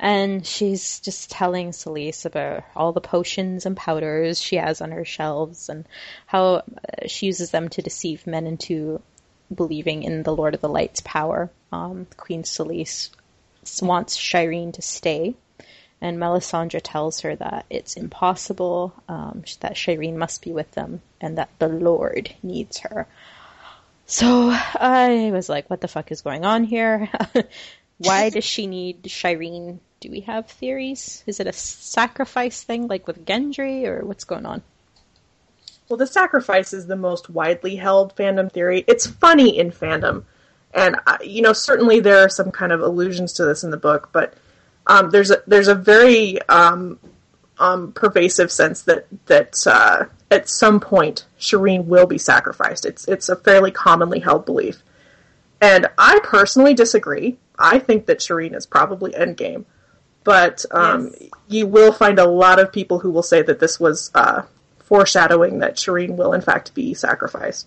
[0.00, 5.04] and she's just telling Selyse about all the potions and powders she has on her
[5.04, 5.84] shelves, and
[6.26, 6.62] how uh,
[7.06, 9.02] she uses them to deceive men into
[9.54, 11.50] believing in the Lord of the Light's power.
[11.70, 13.10] Um, Queen Selyse
[13.82, 15.34] wants Shireen to stay,
[16.00, 21.36] and Melisandre tells her that it's impossible, um, that Shireen must be with them, and
[21.36, 23.06] that the Lord needs her.
[24.06, 27.10] So I was like, what the fuck is going on here?
[27.98, 29.78] Why does she need Shireen?
[30.00, 31.22] Do we have theories?
[31.26, 34.62] Is it a sacrifice thing, like with Gendry, or what's going on?
[35.88, 38.84] Well, the sacrifice is the most widely held fandom theory.
[38.86, 40.24] It's funny in fandom
[40.72, 43.76] And uh, you know, certainly there are some kind of allusions to this in the
[43.76, 44.34] book, but
[44.86, 46.98] um, there's a there's a very um,
[47.58, 52.86] um, pervasive sense that that uh, at some point Shireen will be sacrificed.
[52.86, 54.82] It's it's a fairly commonly held belief,
[55.60, 57.36] and I personally disagree.
[57.58, 59.64] I think that Shireen is probably endgame,
[60.24, 61.30] but um, Yes.
[61.48, 64.42] you will find a lot of people who will say that this was uh,
[64.80, 67.66] foreshadowing that Shireen will in fact be sacrificed.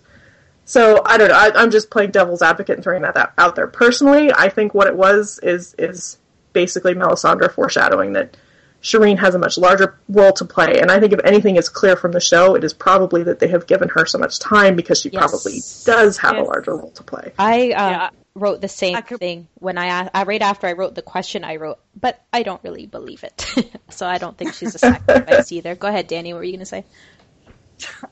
[0.64, 1.34] So I don't know.
[1.34, 3.66] I, I'm just playing devil's advocate and throwing that out- out there.
[3.66, 6.18] Personally, I think what it was is is
[6.52, 8.36] basically Melisandre foreshadowing that
[8.84, 10.78] Shireen has a much larger role to play.
[10.78, 13.48] And I think if anything is clear from the show, it is probably that they
[13.48, 15.20] have given her so much time because she Yes.
[15.20, 15.60] probably
[15.96, 17.32] does have a larger role to play.
[17.38, 18.10] I um, Yeah.
[18.34, 21.44] wrote the same I could- thing when I, I right after I wrote the question
[21.44, 23.46] I wrote, but I don't really believe it.
[23.88, 25.74] so I don't think she's a sacrifice either.
[25.74, 26.34] Go ahead, Danny.
[26.34, 26.84] What were you going to say?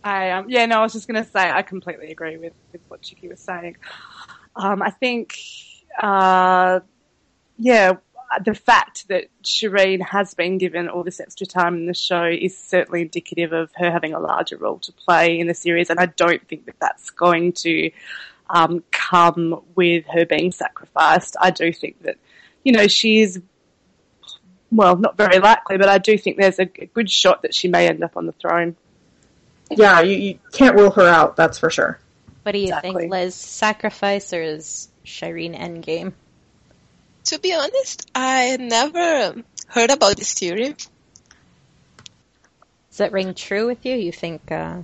[0.02, 2.80] I um, yeah, no, I was just going to say I completely agree with, with
[2.88, 3.76] what Chicky was saying.
[4.56, 5.36] Um, I think,
[6.02, 6.80] uh,
[7.58, 7.92] yeah,
[8.44, 12.56] the fact that Shireen has been given all this extra time in the show is
[12.56, 16.06] certainly indicative of her having a larger role to play in the series, and I
[16.06, 17.90] don't think that that's going to
[18.48, 21.36] um, come with her being sacrificed.
[21.40, 22.16] I do think that,
[22.64, 23.38] you know, she's
[24.70, 27.68] well, not very likely, but I do think there's a, a good shot that she
[27.68, 28.76] may end up on the throne.
[29.70, 31.36] Yeah, you, you can't rule her out.
[31.36, 31.98] That's for sure.
[32.42, 32.92] What do you Exactly.
[32.92, 33.34] think, Liz?
[33.34, 36.14] Sacrifice or is Shireen endgame?
[37.24, 40.74] To be honest, I never heard about this theory.
[42.90, 43.94] Does that ring true with you?
[43.96, 44.50] You think?
[44.50, 44.82] Uh,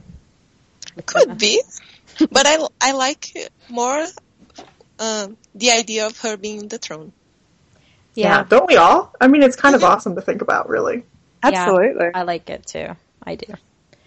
[1.05, 1.63] Could be,
[2.31, 3.33] but I I like
[3.69, 4.07] more
[4.99, 7.13] um, the idea of her being the throne.
[8.15, 9.13] yeah, don't we all?
[9.21, 11.05] I mean, it's kind of awesome to think about, really.
[11.43, 12.09] Absolutely.
[12.15, 12.97] I like it too.
[13.23, 13.55] I do.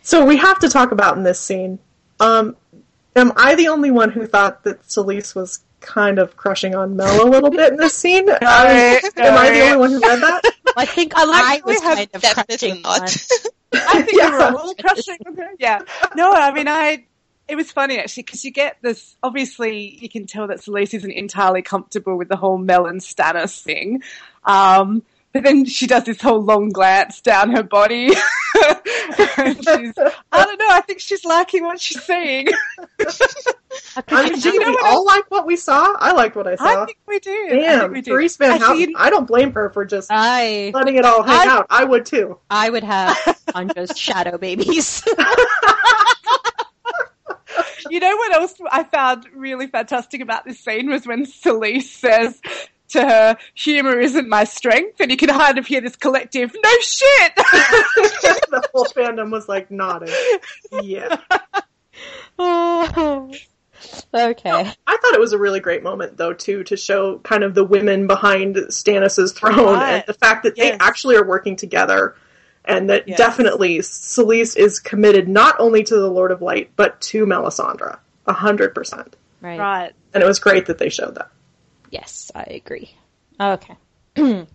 [0.02, 1.80] So we have to talk about in this scene.
[2.20, 2.56] Um,
[3.16, 7.28] am I the only one who thought that Selyse was kind of crushing on Mel
[7.28, 8.30] a little bit in this scene?
[8.42, 10.42] I mean, am I the only one who read that?
[10.78, 13.02] I think I like I that we was have kind of crushing on.
[13.74, 14.30] I think Yeah.
[14.32, 15.50] we were all crushing on her.
[15.60, 15.82] Yeah.
[16.16, 17.06] No, I mean, I.
[17.48, 19.18] It was funny actually because you get this.
[19.22, 23.62] Obviously, you can tell that Celeste isn't entirely comfortable with the whole Mel and Stannis
[23.62, 24.02] thing.
[24.46, 28.12] Um, but then she does this whole long glance down her body.
[29.38, 29.94] And she's,
[30.32, 30.68] I don't know.
[30.70, 32.48] I think she's liking what she's seeing.
[33.96, 35.94] I mean, You know we what all like what we saw?
[35.98, 36.84] I liked what I saw.
[36.84, 37.32] I think we do.
[37.32, 38.12] I Damn, we do.
[38.12, 38.80] Carice Van Houten.
[38.92, 41.68] you- I don't blame her for just I letting it all hang I- out.
[41.70, 42.38] I would too.
[42.50, 43.18] I would have
[43.56, 45.04] Andra's shadow babies.
[47.90, 52.40] You know what else I found really fantastic about this scene was when Celeste says
[52.92, 56.70] to her, "Humor isn't my strength," and you can kind of hear this collective, "No
[56.82, 60.14] shit." the whole fandom was like nodding.
[60.82, 61.18] Yeah.
[62.40, 63.32] oh.
[64.14, 64.50] Okay.
[64.52, 67.64] I thought it was a really great moment, though, too, to show kind of the
[67.64, 69.94] women behind Stannis' throne Right.
[69.96, 70.72] and the fact that Yes.
[70.72, 72.16] they actually are working together,
[72.64, 73.18] and that Yes.
[73.18, 78.34] definitely Selyse is committed not only to the Lord of Light but to Melisandre, a
[78.34, 79.16] hundred percent.
[79.42, 79.60] Right.
[79.60, 79.92] right.
[80.14, 81.30] And it was great that they showed that.
[81.92, 82.96] Yes, I agree.
[83.40, 83.76] Okay.
[84.18, 84.46] uh,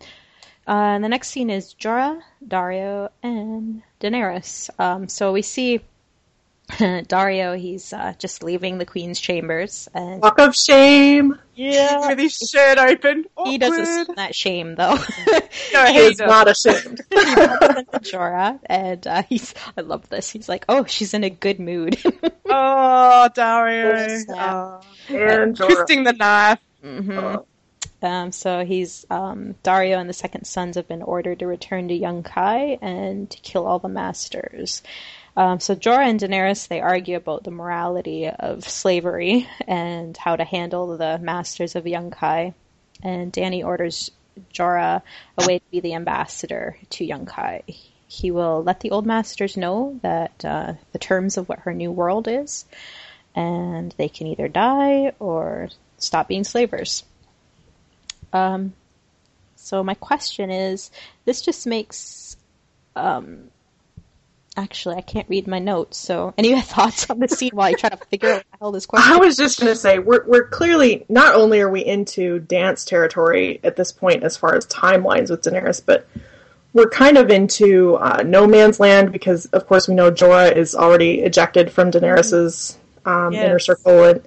[0.66, 4.68] and the next scene is Jorah, Daario, and Daenerys.
[4.80, 5.80] Um, so we see
[6.70, 7.56] Daario.
[7.58, 11.38] He's uh, just leaving the Queen's chambers, and Walk of shame.
[11.54, 12.08] Yeah.
[12.08, 13.24] With his shirt open.
[13.44, 14.16] he doesn't Awkward.
[14.16, 14.96] that shame though.
[15.72, 16.28] No, He he is does.
[16.28, 17.00] not ashamed.
[17.10, 19.54] he Jorah, and uh, he's.
[19.76, 20.30] I love this.
[20.30, 21.98] He's like, "Oh, she's in a good mood."
[22.48, 24.24] Oh, Daario.
[24.30, 24.80] Oh.
[25.10, 25.14] Oh.
[25.14, 25.66] and Jorah.
[25.66, 26.58] Twisting the knife.
[26.86, 27.36] Hmm
[28.02, 31.98] Um, so he's um, Daario and the Second Sons have been ordered to return to
[31.98, 34.82] Yunkai and to kill all the masters.
[35.36, 40.44] Um, so Jorah and Daenerys they argue about the morality of slavery and how to
[40.44, 42.54] handle the masters of Yunkai.
[43.02, 44.10] And Danny orders
[44.52, 45.02] Jorah
[45.38, 47.62] away to be the ambassador to Yunkai.
[48.08, 51.90] He will let the old masters know that uh, the terms of what her new
[51.90, 52.64] world is,
[53.34, 57.04] and they can either die or stop being slavers.
[58.32, 58.74] Um,
[59.56, 60.90] so my question is,
[61.24, 62.36] this just makes,
[62.94, 63.50] um,
[64.56, 65.98] actually I can't read my notes.
[65.98, 68.72] So any thoughts on the scene while you try to figure out what the hell
[68.72, 69.12] this question?
[69.12, 72.84] I was just going to say we're we're clearly not only are we into dance
[72.84, 76.08] territory at this point as far as timelines with Daenerys, but
[76.72, 80.74] we're kind of into uh, no man's land because of course we know Jorah is
[80.74, 83.44] already ejected from Daenerys's um, Yes.
[83.44, 84.22] inner circle at,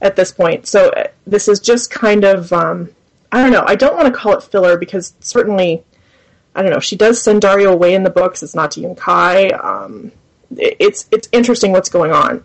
[0.00, 0.66] at this point.
[0.66, 2.90] So uh, this is just kind of um,
[3.32, 3.64] I don't know.
[3.66, 5.82] I don't want to call it filler because certainly
[6.54, 6.80] I don't know.
[6.80, 8.42] She does send Daario away in the books.
[8.42, 9.62] It's not to Yunkai.
[9.64, 10.12] Um,
[10.56, 12.42] it- it's it's interesting what's going on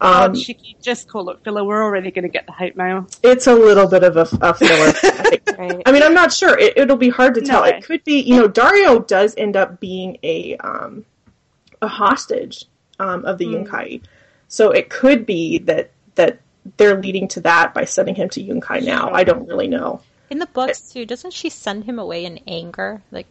[0.00, 1.64] Um, oh, Chicky, just call it filler.
[1.64, 3.06] We're already going to get the hate mail.
[3.22, 4.88] it's a little bit of a, a filler.
[4.88, 4.92] I,
[5.40, 5.58] think.
[5.58, 5.82] Right.
[5.86, 6.58] I mean, I'm not sure.
[6.58, 7.62] It, it'll be hard to tell.
[7.62, 7.68] No.
[7.68, 11.04] It could be, you know, Daario does end up being a um,
[11.80, 12.64] a hostage
[12.98, 14.02] um, of the Yunkai,
[14.48, 16.40] so it could be that that
[16.76, 19.10] they're leading to that by sending him to Yunkai now.
[19.10, 20.00] I don't really know.
[20.30, 23.02] In the books too, doesn't she send him away in anger?
[23.10, 23.26] Like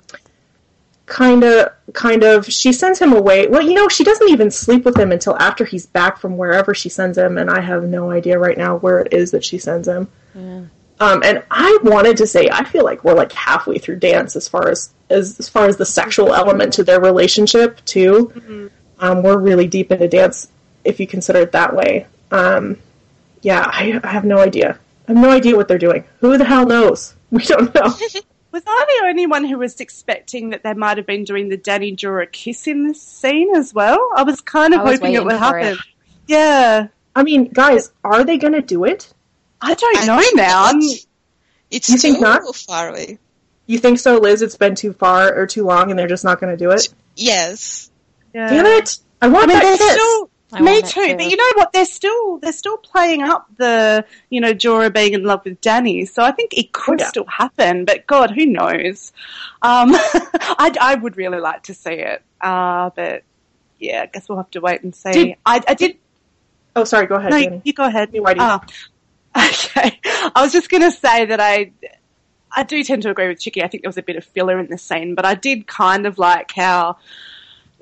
[1.06, 2.46] kind of kind of.
[2.46, 3.48] She sends him away.
[3.48, 6.74] Well you know she doesn't even sleep with him until after he's back from wherever
[6.74, 9.58] she sends him and i have no idea right now where it is that she
[9.58, 10.08] sends him.
[10.98, 14.48] Um, and i wanted to say i feel like we're like halfway through dance as
[14.48, 18.72] far as as, as far as the sexual element to their relationship too.
[19.00, 20.48] Um, we're really deep into dance
[20.84, 22.08] if you consider it that way.
[22.32, 22.78] Um,
[23.46, 24.78] yeah I, I have no idea
[25.08, 27.94] i have no idea what they're doing who the hell knows we don't know
[28.56, 31.58] Was I the only one who was expecting that they might have been doing the
[31.58, 34.00] Dany Jorah kiss in this scene as well?
[34.16, 35.74] I was kind of was hoping it would happen.
[35.74, 35.78] it.
[36.28, 36.88] Yeah.
[37.14, 39.14] i mean guys are they gonna do it
[39.62, 40.72] I don't I know think now.
[40.72, 40.84] not.
[41.72, 42.56] It's You think too not?
[42.56, 43.20] far away.
[43.68, 44.42] You think so, Liz?
[44.42, 46.88] It's been too far or too long, and they're just not going to do it.
[47.16, 47.90] Yes.
[48.34, 48.50] yeah.
[48.50, 49.00] Damn it!
[49.22, 49.92] I want I mean, that kiss.
[49.92, 50.30] still.
[50.56, 50.88] I me too.
[50.88, 51.16] too.
[51.16, 51.74] But you know what?
[51.74, 56.08] They're still they're still playing up the you know Jorah being in love with Dany.
[56.08, 57.08] So I think it could yeah.
[57.08, 57.86] still happen.
[57.86, 59.14] But God, who knows?
[59.62, 62.24] Um, I I would really like to see it.
[62.42, 63.24] Uh, but
[63.80, 65.12] yeah, I guess we'll have to wait and see.
[65.12, 65.98] Did- I I did
[66.76, 67.08] Oh, sorry.
[67.08, 67.62] Go ahead, No, Danny.
[67.64, 68.12] you go ahead.
[68.12, 68.36] Whitey.
[68.40, 68.60] Oh,
[69.50, 70.00] okay.
[70.04, 71.72] I was just going to say that I,
[72.52, 73.64] I do tend to agree with Chicky.
[73.64, 76.06] I think there was a bit of filler in the scene, but I did kind
[76.06, 76.98] of like how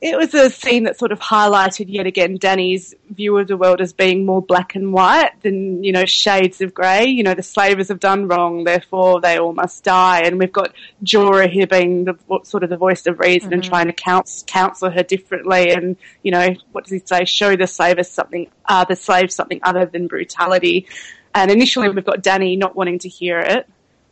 [0.03, 3.79] it was a scene that sort of highlighted yet again Dany's view of the world
[3.79, 7.05] as being more black and white than, you know, shades of grey.
[7.05, 10.23] You know, the slavers have done wrong, therefore they all must die.
[10.25, 10.73] And we've got
[11.05, 14.89] Jorah here being the sort of the voice of reason and trying to counsel, counsel
[14.89, 15.71] her differently.
[15.71, 17.23] And, you know, what does he say?
[17.23, 20.85] Show the slavers something, uh, the slaves something other than brutality.
[21.33, 23.69] And initially we've got Dany not wanting to hear it.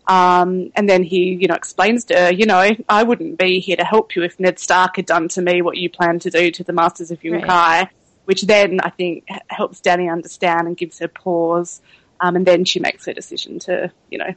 [0.08, 3.78] Um, and then he, you know, explains to her, you know, I wouldn't be here
[3.78, 6.52] to help you if Ned Stark had done to me what you plan to do
[6.52, 7.90] to the Masters of Yunkai, Right.
[8.26, 11.82] which then I think helps Dany understand and gives her pause.
[12.20, 14.34] Um, and then she makes her decision to, you know,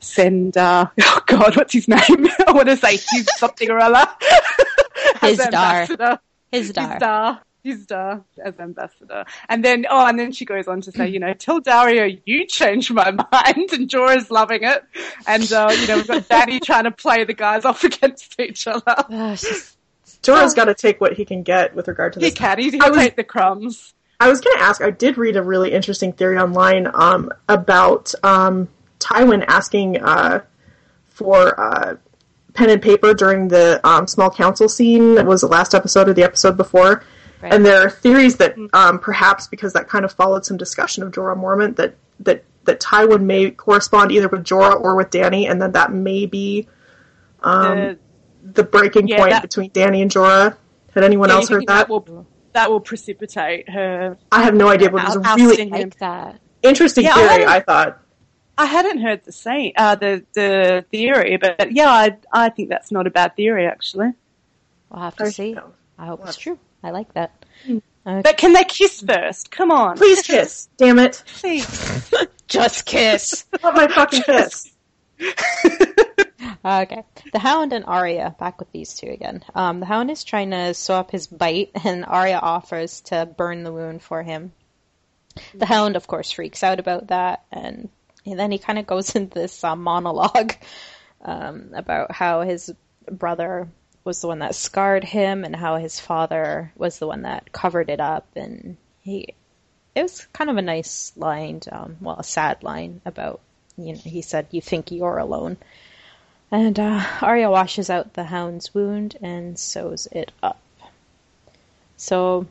[0.00, 1.98] send, uh, oh God, what's his name?
[2.46, 4.08] I want to say his something or other.
[5.20, 5.82] His dar.
[5.82, 6.18] ambassador.
[6.52, 7.40] his His dar.
[7.64, 7.72] Dar.
[7.74, 9.24] His dar as ambassador.
[9.48, 12.46] And then, oh, and then she goes on to say, you know, tell Daario you
[12.46, 14.84] changed my mind, and Jorah's loving it.
[15.26, 18.66] And, uh, you know, we've got Dany trying to play the guys off against each
[18.66, 18.82] other.
[18.86, 19.36] Uh,
[20.22, 22.34] Jorah's got to take what he can get with regard to He this.
[22.38, 23.94] can, he'll I was- take the crumbs.
[24.20, 24.82] I was going to ask.
[24.82, 28.68] I did read a really interesting theory online um, about um,
[28.98, 30.40] Tywin asking uh,
[31.08, 31.96] for uh,
[32.52, 35.14] pen and paper during the um, small council scene.
[35.14, 37.04] That was the last episode or the episode before.
[37.42, 37.52] Right.
[37.52, 41.12] And there are theories that um, perhaps because that kind of followed some discussion of
[41.12, 45.62] Jorah Mormont that that that Tywin may correspond either with Jorah or with Dany, and
[45.62, 46.66] then that may be
[47.42, 47.98] The-
[48.44, 50.56] the breaking Yeah, point that- between Dany and Jorah.
[50.94, 51.88] Had anyone yeah, else heard think that?
[51.88, 54.16] will, that will precipitate her.
[54.32, 55.80] I have no idea, but it was I'll- a I'll really send him.
[55.80, 56.40] like that.
[56.62, 57.28] interesting Yeah, theory.
[57.28, 57.98] haven't- I thought.
[58.60, 62.90] I hadn't heard the same, uh, the, the theory, but yeah, I, I think that's
[62.90, 64.12] not a bad theory, actually.
[64.90, 65.52] We'll have to Oh, see.
[65.52, 65.72] no.
[65.96, 66.58] I hope it's true.
[66.82, 67.44] I like that.
[67.66, 67.82] Okay.
[68.04, 69.50] But can they kiss first?
[69.50, 69.96] Come on.
[69.96, 70.68] Please kiss.
[70.76, 71.22] Damn it.
[71.26, 72.10] Please.
[72.48, 73.44] Just kiss.
[73.62, 74.72] Not my fucking kiss.
[76.64, 77.02] Okay.
[77.32, 79.42] The Hound and Arya, back with these two again.
[79.54, 83.62] Um, the Hound is trying to sew up his bite, and Arya offers to burn
[83.62, 84.52] the wound for him.
[85.54, 87.88] The Hound, of course, freaks out about that, and,
[88.26, 90.54] and then he kind of goes into this uh, monologue
[91.22, 92.72] um, about how his
[93.10, 93.68] brother
[94.04, 97.90] was the one that scarred him, and how his father was the one that covered
[97.90, 99.34] it up, and he.
[99.94, 103.40] It was kind of a nice line, um, well, a sad line about,
[103.76, 105.56] you know, he said, "You think you're alone."
[106.50, 110.60] And uh, Arya washes out the hound's wound and sews it up.
[111.96, 112.46] So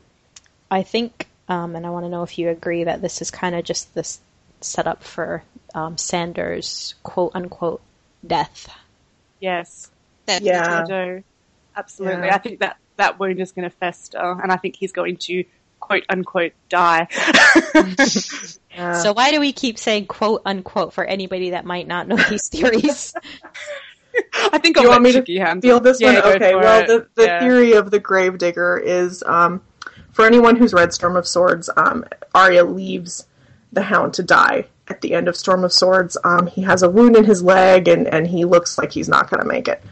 [0.70, 3.54] I think, um, and I want to know if you agree that this is kind
[3.54, 4.20] of just this
[4.60, 5.42] setup for
[5.74, 7.80] um, Sandor's quote unquote
[8.26, 8.68] death.
[9.40, 9.90] yes.
[10.26, 10.50] Definitely.
[10.50, 10.84] Yeah.
[10.86, 11.24] Do.
[11.78, 12.26] Absolutely.
[12.26, 12.34] Yeah.
[12.34, 15.44] I think that that wound is going to fester, and I think he's going to
[15.80, 17.06] quote unquote die.
[18.70, 18.92] Yeah.
[19.02, 22.46] So why do we keep saying quote unquote for anybody that might not know these
[22.52, 23.12] theories?
[24.52, 26.34] I think I'll you let want me to feel this Yeah, one?
[26.34, 26.86] Okay, well, it.
[26.86, 27.40] the, the Yeah.
[27.40, 29.60] theory of the Gravedigger is um,
[30.12, 32.04] for anyone who's read Storm of Swords, um,
[32.36, 33.26] Arya leaves
[33.72, 36.16] the Hound to die at the end of Storm of Swords.
[36.22, 39.28] Um, he has a wound in his leg, and, and he looks like he's not
[39.28, 39.82] going to make it.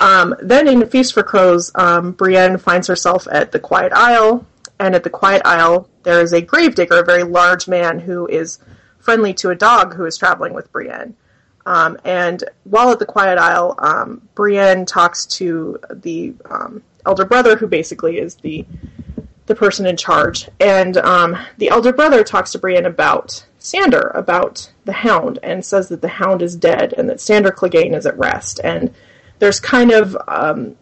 [0.00, 4.46] Um, then in Feast for Crows, um, Brienne finds herself at the Quiet Isle,
[4.78, 8.58] and at the Quiet Isle, there is a gravedigger, a very large man who is
[8.98, 11.14] friendly to a dog who is traveling with Brienne.
[11.66, 17.56] Um, and while at the Quiet Isle, um, Brienne talks to the um, elder brother,
[17.56, 18.64] who basically is the
[19.46, 20.48] the person in charge.
[20.60, 25.88] And um, the elder brother talks to Brienne about Sandor, about the Hound, and says
[25.88, 28.60] that the Hound is dead and that Sandor Clegane is at rest.
[28.62, 28.94] And
[29.40, 30.76] there's kind of um,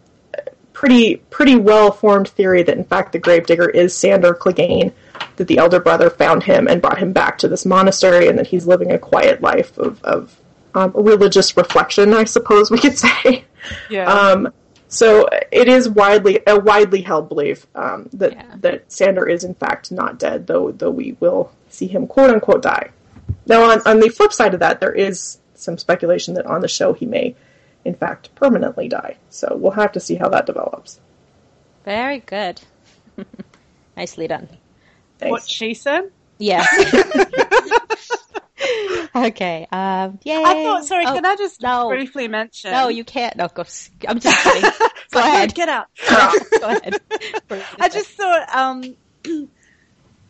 [0.72, 4.92] pretty pretty well formed theory that in fact the gravedigger is Sandor Clegane,
[5.36, 8.46] that the elder brother found him and brought him back to this monastery, and that
[8.48, 10.36] he's living a quiet life of, of
[10.74, 13.44] um, religious reflection, I suppose we could say.
[13.90, 14.04] Yeah.
[14.12, 14.52] Um,
[14.90, 18.54] so it is widely a widely held belief um, that Yeah.
[18.60, 22.62] that Sandor is in fact not dead, though though we will see him quote unquote
[22.62, 22.90] die.
[23.46, 26.68] Now on on the flip side of that, there is some speculation that on the
[26.68, 27.34] show he may
[27.88, 29.16] in fact permanently die.
[29.30, 31.00] So we'll have to see how that develops.
[31.84, 32.60] Very good.
[33.96, 34.48] Nicely done.
[35.18, 35.30] Thanks.
[35.32, 36.12] what she said?
[36.38, 36.64] Yeah.
[39.16, 39.66] okay.
[39.72, 40.42] Um, yay.
[40.44, 40.84] I thought.
[40.84, 41.88] Sorry, Oh, can I just no.
[41.88, 42.70] briefly mention?
[42.70, 43.34] No, you can't.
[43.36, 43.62] No, go.
[43.62, 44.70] s- I'm just kidding.
[45.10, 45.54] go ahead.
[45.54, 45.86] Get out.
[46.08, 46.96] Go ahead.
[47.80, 48.96] I just thought, um,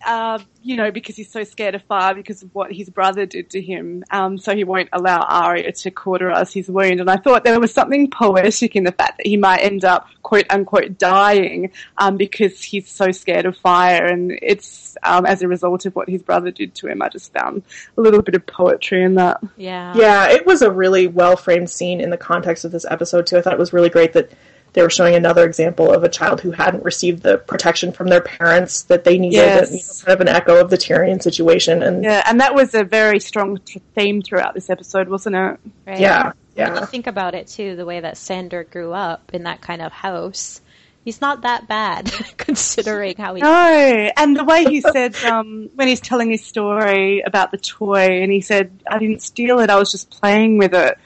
[0.05, 3.51] uh, you know, because he's so scared of fire because of what his brother did
[3.51, 7.01] to him, um, so he won't allow Arya to cauterize his wound.
[7.01, 10.09] And I thought there was something poetic in the fact that he might end up,
[10.23, 15.49] quote unquote, dying um, because he's so scared of fire, and it's um, as a
[15.49, 17.03] result of what his brother did to him.
[17.03, 17.63] I just found
[17.97, 19.41] a little bit of poetry in that.
[19.57, 19.95] Yeah.
[19.97, 23.39] Yeah, it was a really well framed scene in the context of this episode too.
[23.39, 24.31] I thought it was really great that
[24.75, 28.21] they were showing another example of a child who hadn't received the protection from their
[28.21, 29.71] parents that they needed, Yes.
[29.71, 31.83] and, you know, kind of an echo of the Tyrion situation.
[31.83, 35.37] And yeah, Yeah, and that was a very strong th- theme throughout this episode, wasn't
[35.37, 35.59] it?
[35.87, 35.99] Right.
[36.01, 39.61] yeah, When you think about it too, the way that Sandor grew up in that
[39.61, 40.61] kind of house,
[41.05, 43.41] he's not that bad considering how he.
[43.41, 48.21] No, and the way he said um, when he's telling his story about the toy,
[48.23, 50.99] and he said, "I didn't steal it; I was just playing with it,"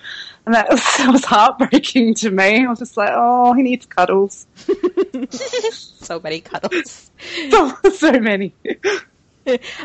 [0.46, 2.64] and that was, that was heartbreaking to me.
[2.64, 4.46] I was just like, "Oh, he needs cuddles,
[5.30, 7.10] so many cuddles.
[7.50, 8.54] so, so many."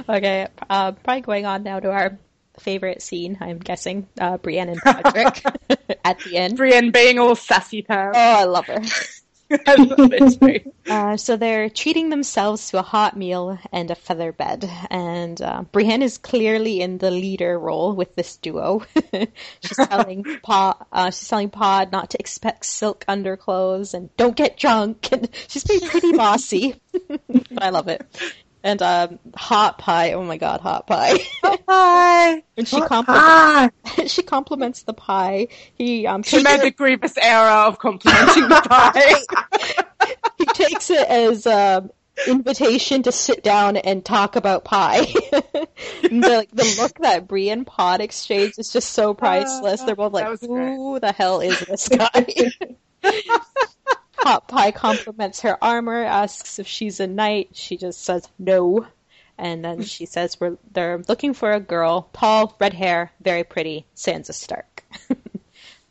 [0.10, 2.18] okay, uh, probably going on now to our
[2.60, 3.38] favorite scene.
[3.40, 5.44] I'm guessing uh, Brienne and Podrick
[6.04, 6.58] at the end.
[6.58, 8.18] Brienne being all sassy pants.
[8.20, 8.82] Oh, I love her.
[9.68, 10.74] I love it.
[10.88, 15.64] Uh, so they're treating themselves to a hot meal and a feather bed, and uh,
[15.74, 18.84] Brienne is clearly in the leader role with this duo.
[19.60, 24.56] she's telling Pod, uh, she's telling Pod not to expect silk underclothes and don't get
[24.58, 26.80] drunk, and she's being pretty bossy.
[27.10, 28.02] but I love it.
[28.68, 31.20] And um, hot pie, oh my god, hot pie!
[31.42, 32.44] Hi.
[32.58, 33.70] and she compliments ah,
[34.08, 35.48] she compliments the pie.
[35.76, 40.16] He um She made the grievous error of complimenting the pie.
[40.38, 41.92] he takes it as an
[42.28, 45.06] invitation to sit down and talk about pie.
[46.02, 49.82] The, like, the look that Brie and Pod exchange is just so priceless.
[49.84, 50.76] They're both like, was great.
[50.76, 52.52] "Who the hell is this guy?"
[54.20, 57.50] Hot Pie compliments her armor, asks if she's a knight.
[57.54, 58.88] She just says no.
[59.38, 63.86] And then she says we're they're looking for a girl, tall, red hair, very pretty,
[63.96, 64.84] Sansa Stark.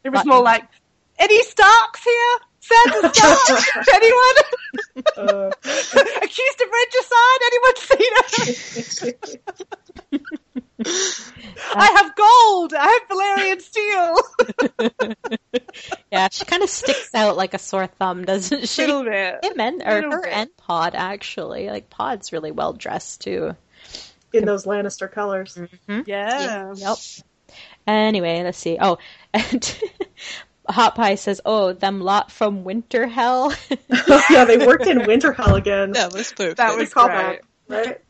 [0.04, 0.62] It was more like,
[1.18, 2.38] Eddie Stark's here?
[2.62, 3.86] Sansa Stark?
[3.94, 4.36] Anyone?
[5.16, 5.50] uh,
[6.22, 7.40] Accused of regicide?
[7.50, 8.12] Anyone seen
[10.20, 10.45] her?
[10.84, 12.74] I have gold!
[12.74, 14.16] I have Valyrian steel!
[16.12, 18.86] yeah, she kind of sticks out like a sore thumb, doesn't she?
[18.86, 19.38] little bit.
[19.42, 20.32] Him and or her bit.
[20.32, 21.68] and Pod actually.
[21.68, 23.56] Like Pod's really well dressed too.
[24.32, 25.54] in those Lannister colors.
[25.54, 26.00] Mm-hmm.
[26.06, 26.74] Yeah.
[26.74, 26.96] Yep.
[27.86, 28.76] Anyway, let's see.
[28.80, 28.98] Oh,
[29.32, 29.80] and
[30.68, 33.52] Hot Pie says, "Oh, them lot from Winter Hell."
[34.30, 35.92] yeah, they worked in Winterfell again.
[35.92, 36.56] That was perfect.
[36.58, 37.40] That was Call great.
[37.68, 38.00] right?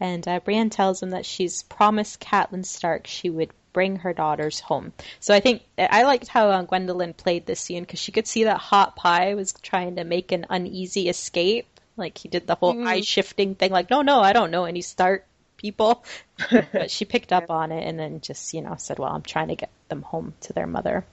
[0.00, 4.60] And uh, Brienne tells him that she's promised Catelyn Stark she would bring her daughters
[4.60, 4.92] home.
[5.20, 8.44] So I think I liked how uh, Gwendoline played this scene because she could see
[8.44, 11.66] that Hot Pie was trying to make an uneasy escape.
[11.96, 13.72] Like he did the whole eye shifting thing.
[13.72, 15.26] Like, no, no, I don't know any Stark
[15.56, 16.04] people.
[16.72, 19.48] but she picked up on it and then just you know said, "Well, I'm trying
[19.48, 21.04] to get them home to their mother."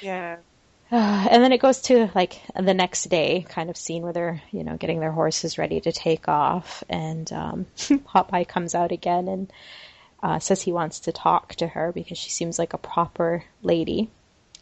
[0.00, 0.36] Yeah.
[0.90, 4.42] Uh, and then it goes to like the next day kind of scene where they're
[4.50, 6.82] you know getting their horses ready to take off.
[6.88, 7.66] And um,
[8.04, 9.52] pie comes out again and
[10.22, 14.10] uh, says he wants to talk to her because she seems like a proper lady.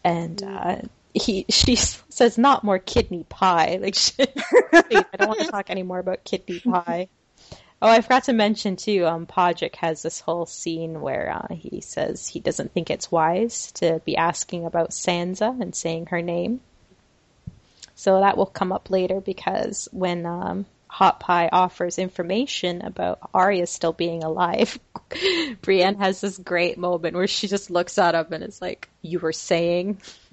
[0.03, 0.77] And uh,
[1.13, 3.79] he she says not more kidney pie.
[3.81, 7.09] Like she, i don't want to talk anymore about kidney pie
[7.85, 9.07] Oh, I forgot to mention too.
[9.07, 13.73] Um, Podrick has this whole scene where uh, he says he doesn't think it's wise
[13.73, 16.63] to be asking about Sansa and saying her name.
[17.95, 23.67] So that will come up later because when um, Hot Pie offers information about Arya
[23.67, 24.79] still being alive,
[25.61, 29.19] Brienne has this great moment where she just looks at him and is like, "You
[29.19, 30.01] were saying."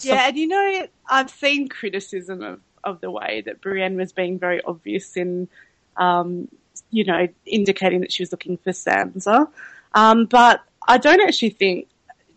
[0.00, 4.38] Yeah, and you know, I've seen criticism of, of the way that Brienne was being
[4.38, 5.48] very obvious in,
[5.96, 6.48] um,
[6.90, 9.48] you know, indicating that she was looking for Sansa.
[9.94, 11.88] Um, but I don't actually think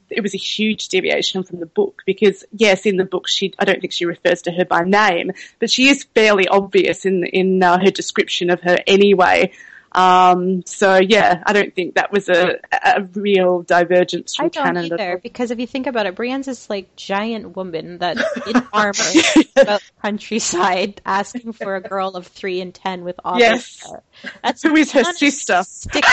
[0.09, 3.65] it was a huge deviation from the book because yes, in the book she, I
[3.65, 7.61] don't think she refers to her by name, but she is fairly obvious in, in
[7.63, 9.51] uh, her description of her anyway.
[9.95, 14.63] Um, so yeah, I don't think that was a, a real divergence from I don't
[14.65, 14.85] canon.
[14.85, 15.17] at either all.
[15.19, 18.17] because if you think about it, Brienne's this like giant woman that
[18.47, 18.91] in armor
[19.55, 23.85] about the countryside asking for a girl of three and ten with auburn Yes.
[23.87, 24.01] hair.
[24.43, 25.61] That's Who is her kind sister?
[25.63, 26.03] stick-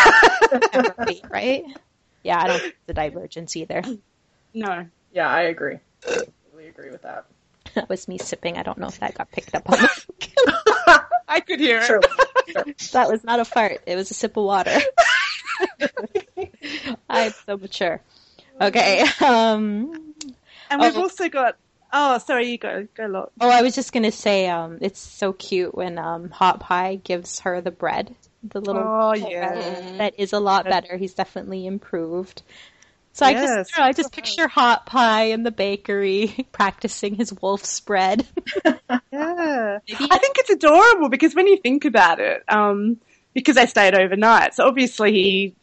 [1.31, 1.64] right?
[2.22, 3.83] Yeah, I don't think it's a divergence either.
[4.53, 4.87] No.
[5.12, 5.78] Yeah, I agree.
[6.07, 7.24] I completely agree with that.
[7.74, 8.57] That was me sipping.
[8.59, 9.78] I don't know if that got picked up on.
[11.31, 11.85] I could hear it.
[11.85, 12.01] Sure.
[12.93, 13.81] that was not a fart.
[13.87, 14.76] It was a sip of water.
[17.09, 18.01] I'm so mature.
[18.61, 19.05] Okay.
[19.24, 20.14] Um,
[20.70, 21.03] And we've Oh.
[21.03, 21.57] also got.
[21.93, 22.87] Oh, sorry, you go.
[22.95, 23.33] Go, Lot.
[23.41, 27.41] oh, I was just gonna say, um, it's so cute when um, Hot Pie gives
[27.41, 28.14] her the bread,
[28.45, 28.83] the little.
[28.87, 29.28] Oh, bread.
[29.31, 29.97] yeah.
[29.99, 30.97] That is a lot better.
[30.97, 32.43] He's definitely improved.
[33.12, 33.42] So I Yes.
[33.42, 37.64] just, I, don't know, I just picture Hot Pie in the bakery practicing his wolf
[37.64, 38.26] spread.
[39.12, 39.78] Yeah.
[39.88, 42.98] I think it's adorable because when you think about it, um,
[43.34, 45.54] because they stayed overnight, so obviously he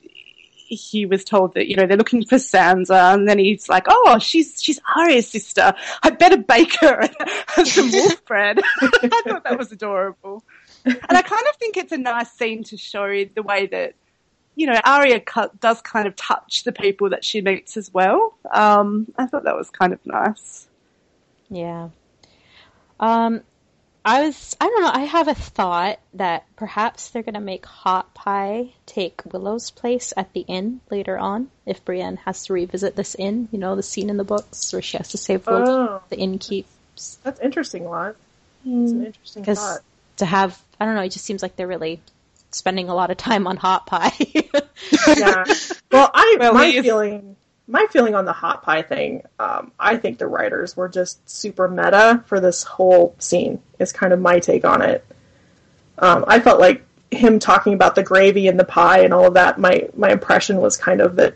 [0.67, 4.19] he was told that you know they're looking for Sansa, and then he's like, "Oh,
[4.19, 5.73] she's she's Arya's sister.
[6.03, 7.07] I better bake her
[7.63, 10.43] some wolf bread." I thought that was adorable,
[10.85, 13.93] and I kind of think it's a nice scene to show the way that
[14.57, 18.33] you know Arya cu- does kind of touch the people that she meets as well.
[18.51, 20.67] Um, I thought that was kind of nice.
[21.49, 21.89] Yeah.
[22.99, 23.41] Um,
[24.03, 27.65] I was, I don't know, I have a thought that perhaps they're going to make
[27.65, 32.95] Hot Pie take Willow's place at the inn later on if Brienne has to revisit
[32.95, 35.65] this inn, you know, the scene in the books where she has to save Willow,
[35.67, 37.17] Oh, the inn keeps.
[37.23, 38.15] that's interesting, Lot.
[38.65, 39.79] It's an interesting Because thought.
[40.17, 41.99] to have, I don't know, it just seems like they're really
[42.57, 44.11] spending a lot of time on Hot Pie.
[45.07, 45.45] yeah.
[45.91, 47.35] Well, I Well, my feeling
[47.67, 49.23] my feeling on the hot pie thing.
[49.39, 53.61] Um, I think the writers were just super meta for this whole scene.
[53.77, 55.05] Is kind of my take on it.
[55.99, 59.33] Um, I felt like him talking about the gravy and the pie and all of
[59.33, 59.59] that.
[59.59, 61.35] My my impression was kind of that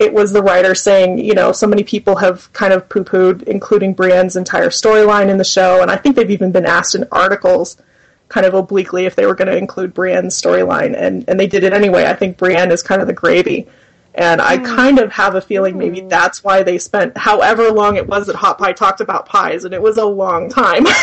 [0.00, 3.44] it was the writer saying, you know, so many people have kind of poo pooed,
[3.44, 7.06] including Brienne's entire storyline in the show, and I think they've even been asked in
[7.12, 7.76] articles
[8.28, 11.64] kind of obliquely if they were going to include Brienne's storyline, and, and they did
[11.64, 12.04] it anyway.
[12.04, 13.68] I think Brienne is kind of the gravy.
[14.16, 14.64] And I mm.
[14.64, 16.08] kind of have a feeling maybe mm.
[16.08, 19.74] that's why they spent however long it was that Hot Pie talked about pies, and
[19.74, 20.86] it was a long time.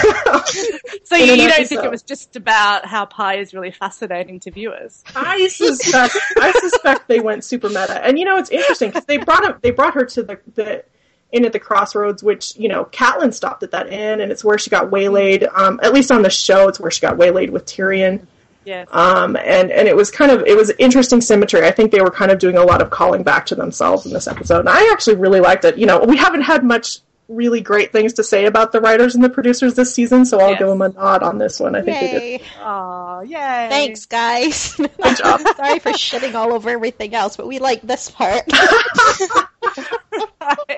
[1.11, 4.51] So you, you don't think it was just about how pie is really fascinating to
[4.51, 5.03] viewers?
[5.13, 9.17] I suspect I suspect they went super meta, and you know it's interesting because they
[9.17, 10.85] brought him, they brought her to the the
[11.31, 14.57] inn at the crossroads, which you know Catelyn stopped at that inn, and it's where
[14.57, 15.47] she got waylaid.
[15.53, 18.25] Um, at least on the show, it's where she got waylaid with Tyrion.
[18.63, 18.87] Yes.
[18.91, 21.65] Um, and and it was kind of it was interesting symmetry.
[21.65, 24.13] I think they were kind of doing a lot of calling back to themselves in
[24.13, 25.77] this episode, and I actually really liked it.
[25.77, 29.23] You know, we haven't had much really great things to say about the writers and
[29.23, 30.59] the producers this season, so I'll Yes.
[30.59, 31.75] give them a nod on this one.
[31.77, 32.21] I think they did.
[32.21, 32.41] Yay.
[32.61, 33.67] Oh, yay.
[33.69, 34.75] Thanks, guys.
[34.75, 35.39] Good job.
[35.55, 38.43] Sorry for shitting all over everything else, but we like this part.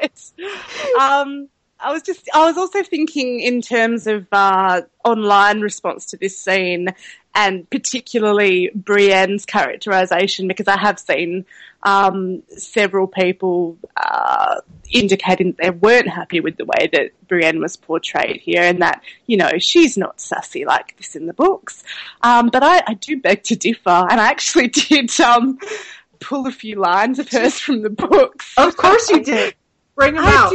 [0.04, 0.32] right.
[1.00, 1.50] Um,
[1.84, 6.40] I was just, I was also thinking in terms of uh, online response to this
[6.40, 6.90] scene,
[7.36, 11.46] and particularly Brienne's characterization, because I have seen
[11.84, 18.38] um, several people uh, indicating they weren't happy with the way that Brienne was portrayed
[18.38, 21.84] here, and that you know she's not sassy like this in the books.
[22.22, 25.60] Um, but I, I do beg to differ, and I actually did um,
[26.20, 28.54] pull a few lines of hers from the books.
[28.58, 29.56] Of course you did.
[29.96, 30.50] Bring them I out.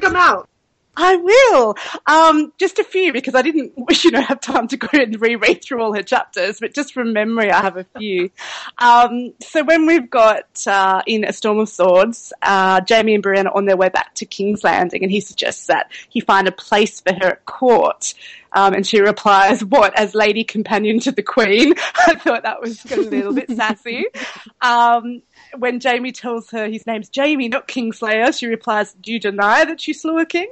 [0.00, 0.48] them out.
[0.96, 1.76] I will.
[2.06, 3.72] Um, just a few because I didn't,
[4.04, 7.12] you know, have time to go and reread through all her chapters, but just from
[7.12, 8.30] memory, I have a few.
[8.78, 13.46] Um, so when we've got uh, in A Storm of Swords, uh, Jaime and Brienne
[13.46, 16.52] are on their way back to King's Landing, and he suggests that he find a
[16.52, 18.14] place for her at court.
[18.52, 21.74] Um, and she replies, "What as lady companion to the Queen?"
[22.06, 24.06] I thought that was a little bit sassy.
[24.62, 25.22] Um,
[25.58, 29.86] when Jaime tells her his name's Jaime, not Kingslayer, she replies, "Do you deny that
[29.86, 30.48] you slew a king?"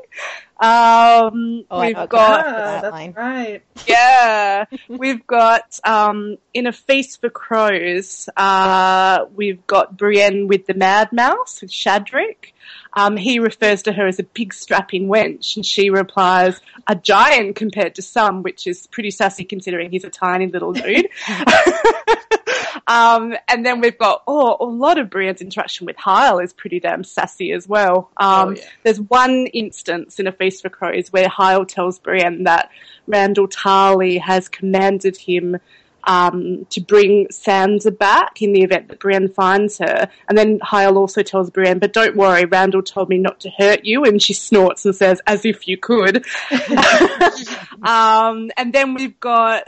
[0.61, 3.15] Um, Oh, we've know, got for Ah, that that's line.
[3.17, 3.63] right.
[3.87, 8.29] yeah, we've got um, in a feast for crows.
[8.37, 12.53] Uh, we've got Brienne with the Mad Mouse with Shadrich.
[12.93, 17.55] Um, he refers to her as a big strapping wench, and she replies, "A giant
[17.55, 21.09] compared to some," which is pretty sassy considering he's a tiny little dude.
[22.87, 26.81] um, and then we've got oh, a lot of Brienne's interaction with Hyle is pretty
[26.81, 28.11] damn sassy as well.
[28.17, 28.63] Um, Oh, yeah.
[28.85, 32.71] There's one instance in A Feast for Crows where Hyle tells Brienne that
[33.09, 35.59] Randyll Tarly has commanded him
[36.05, 40.09] um, to bring Sansa back in the event that Brienne finds her.
[40.29, 43.85] And then Hyle also tells Brienne, but don't worry, Randyll told me not to hurt
[43.85, 44.05] you.
[44.05, 46.25] And she snorts and says, as if you could.
[47.83, 49.65] um, and then we've got,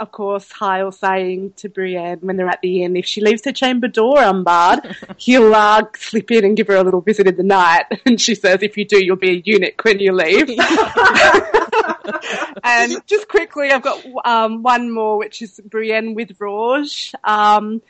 [0.00, 3.52] of course, Hyle saying to Brienne when they're at the inn, if she leaves her
[3.52, 7.42] chamber door unbarred, he'll uh, slip in and give her a little visit in the
[7.42, 7.86] night.
[8.06, 10.48] And she says, if you do, you'll be a eunuch when you leave.
[12.64, 17.82] and just quickly, I've got um, one more, which is Brienne with Rorge, um,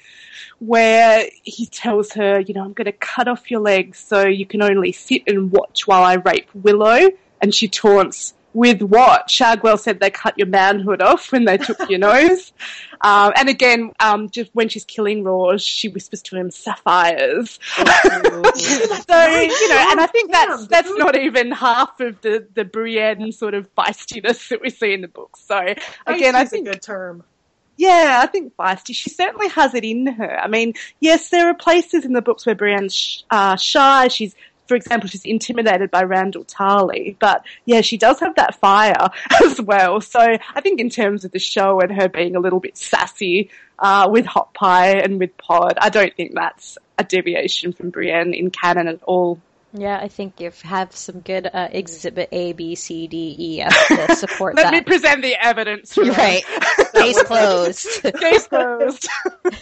[0.59, 4.47] where he tells her, you know, I'm going to cut off your legs so you
[4.47, 7.11] can only sit and watch while I rape Willow.
[7.41, 9.29] And she taunts, with what?
[9.29, 12.53] Shagwell said they cut your manhood off when they took your nose.
[13.01, 17.59] Um, and again, um, just when she's killing Rorge, she whispers to him sapphires.
[17.77, 17.95] so, you
[19.69, 23.73] know, and I think that's, that's not even half of the, the Brienne sort of
[23.77, 25.37] feistiness that we see in the book.
[25.37, 25.75] So
[26.07, 27.23] again, I think a good term.
[27.77, 28.95] yeah, I think feisty.
[28.97, 30.41] She certainly has it in her.
[30.41, 34.09] I mean, yes, there are places in the books where Brienne's sh- uh, shy.
[34.09, 34.35] She's,
[34.69, 37.17] for example, she's intimidated by Randyll Tarly.
[37.19, 39.09] But yeah, she does have that fire
[39.45, 40.01] as well.
[40.01, 43.51] So I think in terms of the show and her being a little bit sassy
[43.79, 48.35] uh, with Hot Pie and with Pod, I don't think that's a deviation from Brienne
[48.35, 49.41] in canon at all.
[49.73, 53.89] Yeah, I think you have some good uh, exhibit A, B, C, D, E, F
[53.89, 55.95] to support Let me present the evidence.
[55.95, 56.43] For right.
[56.95, 57.87] Case closed.
[58.03, 59.09] Case closed.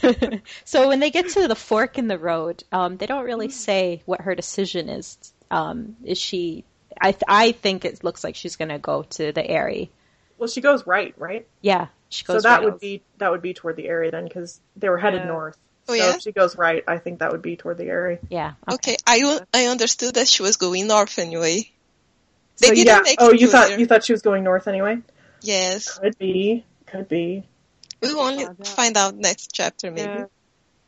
[0.65, 4.03] so when they get to the fork in the road, um, they don't really say
[4.07, 5.19] what her decision is.
[5.51, 6.65] Um, is she?
[7.01, 9.91] I th- I think it looks like she's going to go to the Eyrie.
[10.39, 11.47] Well, she goes right, right?
[11.63, 12.43] Yeah, she goes.
[12.43, 12.81] So that right would out.
[12.81, 15.29] be that would be toward the Eyrie then, because they were headed Yeah.
[15.29, 15.59] north.
[15.89, 16.15] Oh, so yeah?
[16.17, 18.19] if she goes right, I think that would be toward the Eyrie.
[18.29, 18.55] Yeah.
[18.71, 21.71] Okay, I I understood that she was going north anyway.
[22.59, 23.01] They so didn't yeah.
[23.03, 23.79] make Oh, it you thought clear.
[23.79, 24.99] you thought she was going north anyway?
[25.43, 26.65] Yes, Could be.
[26.87, 27.45] Could be.
[28.01, 28.67] we will only find out.
[28.67, 30.09] find out next chapter maybe.
[30.09, 30.25] Yeah.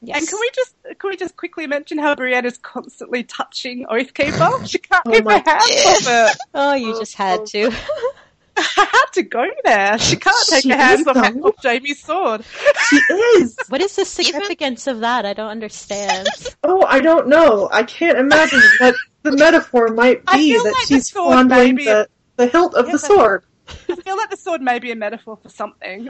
[0.00, 0.18] Yes.
[0.20, 4.66] And can we just can we just quickly mention how Brienne is constantly touching Oathkeeper?
[4.68, 6.38] She can't Oh keep her my- hands off it.
[6.54, 7.44] Oh, you just had oh.
[7.46, 7.72] to.
[8.58, 9.98] I had to go there.
[9.98, 11.48] She can't take She her hands off, though.
[11.48, 12.44] off Jaime's sword.
[12.88, 13.56] She is.
[13.68, 15.24] What is the significance of that?
[15.26, 16.28] I don't understand.
[16.64, 17.68] Oh, I don't know.
[17.72, 22.74] I can't imagine what the metaphor might be that like she's fondling the, the hilt
[22.74, 23.44] of Yeah, the sword.
[23.88, 26.08] I feel like the sword may be a metaphor for something.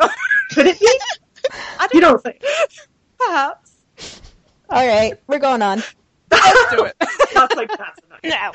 [0.52, 0.88] Could it be?
[1.52, 2.42] I don't You don't think?
[3.18, 3.76] perhaps.
[4.70, 5.82] All right, we're going on.
[6.30, 6.96] Let's do it.
[7.34, 8.20] That's like that's enough.
[8.24, 8.52] now.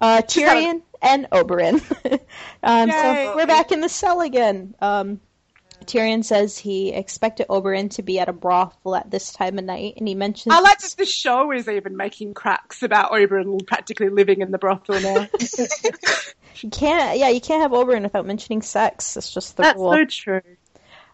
[0.00, 1.74] Uh, Tyrion and Oberyn.
[2.62, 4.74] um, so we're back in the cell again.
[4.80, 5.20] Um,
[5.84, 9.94] Tyrion says he expected Oberyn to be at a brothel at this time of night,
[9.96, 14.10] and he mentions I like that the show is even making cracks about Oberyn practically
[14.10, 15.26] living in the brothel now.
[16.56, 17.18] you can't.
[17.18, 19.16] Yeah, you can't have Oberyn without mentioning sex.
[19.16, 19.92] It's just the That's rule.
[19.92, 20.42] so true.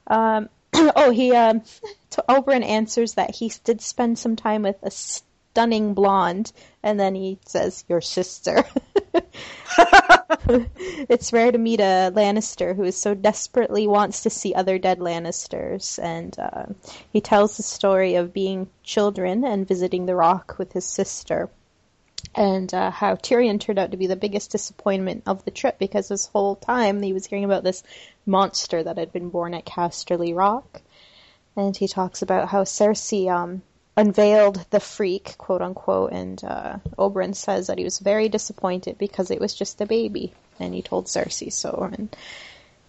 [0.09, 1.63] Um, oh, he um,
[2.11, 4.91] to Oberyn answers that he did spend some time with a
[5.55, 6.51] stunning blonde,
[6.83, 8.65] and then he says, "Your sister."
[11.09, 14.99] it's rare to meet a Lannister who is so desperately wants to see other dead
[14.99, 16.67] Lannisters, and uh,
[17.13, 21.49] he tells the story of being children and visiting the Rock with his sister.
[22.35, 26.09] And uh, how Tyrion turned out to be the biggest disappointment of the trip because
[26.09, 27.85] this whole time he was hearing about this
[28.27, 30.83] monster that had been born at Casterly Rock.
[31.55, 33.63] And he talks about how Cersei um,
[33.97, 39.31] unveiled the freak, quote unquote, and uh, Oberyn says that he was very disappointed because
[39.31, 40.33] it was just a baby.
[40.59, 41.89] And he told Cersei so.
[41.93, 42.15] And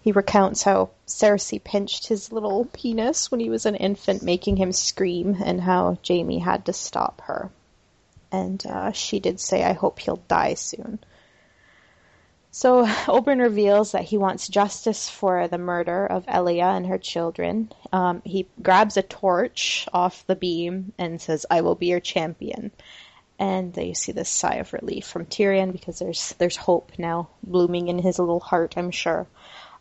[0.01, 4.71] he recounts how Cersei pinched his little penis when he was an infant, making him
[4.71, 7.49] scream, and how Jaime had to stop her.
[8.31, 10.99] And uh, she did say, I hope he'll die soon.
[12.55, 17.69] So Oberyn reveals that he wants justice for the murder of Elia and her children.
[17.91, 22.71] Um, he grabs a torch off the beam and says, "I will be your champion."
[23.37, 27.89] And you see this sigh of relief from Tyrion because there's there's hope now blooming
[27.89, 28.75] in his little heart.
[28.77, 29.27] I'm sure.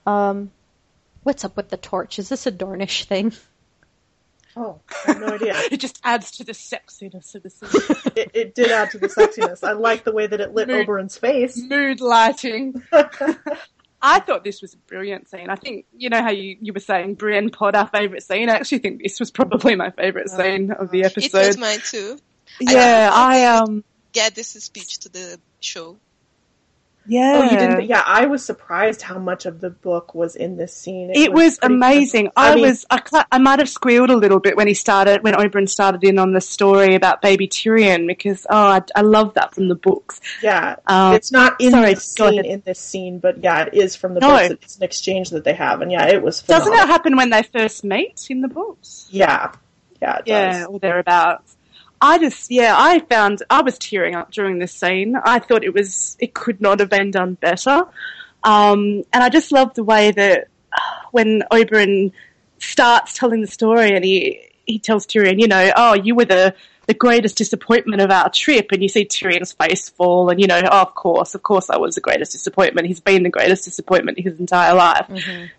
[0.04, 0.50] Um,
[1.22, 2.18] what's up with the torch?
[2.18, 3.32] Is this a Dornish thing?
[4.56, 5.54] Oh, I have no idea.
[5.72, 8.12] It just adds to the sexiness of the scene.
[8.16, 9.66] It, it did add to the sexiness.
[9.66, 10.86] I like the way that it lit Mood.
[10.86, 11.60] Oberyn's face.
[11.60, 12.80] Mood lighting.
[14.02, 15.50] I thought this was a brilliant scene.
[15.50, 18.48] I think, you know how you, you were saying Brienne Pod, our favourite scene?
[18.48, 21.38] I actually think this was probably my favourite scene of the episode.
[21.38, 22.18] It was mine too.
[22.60, 23.82] Yeah, I, um,
[24.12, 25.96] Get this speech to the show.
[27.06, 27.32] Yeah.
[27.36, 27.84] Oh, you didn't?
[27.86, 31.10] Yeah, I was surprised how much of the book was in this scene.
[31.14, 32.30] It was pretty amazing.
[32.36, 35.22] I I, mean- was, I, I might have squealed a little bit when he started,
[35.22, 39.34] when Oberyn started in on the story about baby Tyrion because, oh, I, I love
[39.34, 40.20] that from the books.
[40.42, 43.96] Yeah, Um, it's not in sorry, this scene in this scene, but yeah, it is
[43.96, 44.30] from the No.
[44.30, 44.50] books.
[44.64, 46.42] It's an exchange that they have, and yeah, it was.
[46.42, 46.84] Doesn't Phenomenal.
[46.84, 49.08] it happen when they first meet in the books?
[49.10, 49.52] Yeah,
[50.00, 51.56] yeah, it Yeah, or thereabouts.
[52.04, 55.16] I just, yeah, I found, I was tearing up during this scene.
[55.16, 57.86] I thought it was, it could not have been done better.
[58.42, 60.80] Um, and I just loved the way that uh,
[61.12, 62.12] when Oberyn
[62.58, 66.54] starts telling the story and he, he tells Tyrion, you know, oh, you were the,
[66.86, 68.70] the greatest disappointment of our trip.
[68.70, 71.78] And you see Tyrion's face fall and, you know, oh, of course, of course I
[71.78, 72.86] was the greatest disappointment.
[72.86, 75.06] He's been the greatest disappointment his entire life.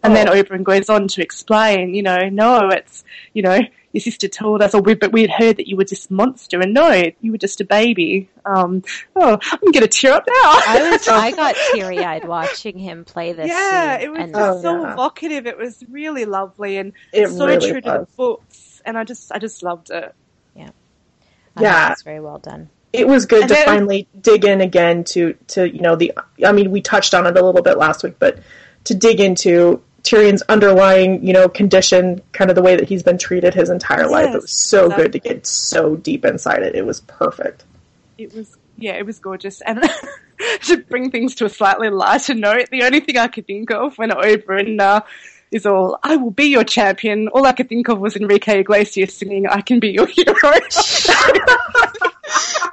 [0.04, 3.62] And then Oberyn goes on to explain, you know, no, it's, you know,
[3.96, 6.60] your sister told us, or we, but we had heard that you were this monster,
[6.60, 8.30] and no, you were just a baby.
[8.46, 8.84] Um,
[9.16, 10.34] oh, I'm gonna tear up now.
[10.44, 13.48] I was I got teary eyed watching him play this.
[13.48, 14.94] yeah, scene, it was and Oh, so yeah.
[14.94, 15.48] evocative.
[15.48, 18.82] It was really lovely and It so really true to the books.
[18.86, 20.14] And I just, I just loved it.
[21.58, 21.88] I Yeah.
[21.88, 22.70] it was very well done.
[22.92, 26.14] It was good And to then- finally dig in again to to you know the.
[26.46, 28.40] I mean, we touched on it a little bit last week, but
[28.86, 33.18] to dig into Tyrion's underlying you know condition, kind of the way that he's been
[33.18, 34.34] treated his entire life.
[34.34, 36.76] It was so good to get so deep inside it.
[36.76, 37.64] It was perfect.
[38.18, 39.62] It was, yeah, it was gorgeous.
[39.62, 39.84] And
[40.64, 43.98] to bring things to a slightly lighter note, the only thing I could think of
[43.98, 45.02] when Oberyn uh,
[45.52, 49.16] is all, I will be your champion, all I could think of was Enrique Iglesias
[49.16, 50.36] singing, I can be your hero.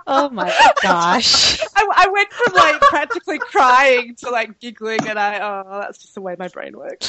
[0.06, 0.52] Oh my
[0.82, 1.60] gosh.
[1.76, 6.14] I, I went from like practically crying to like giggling, and I, oh, that's just
[6.14, 7.08] the way my brain works.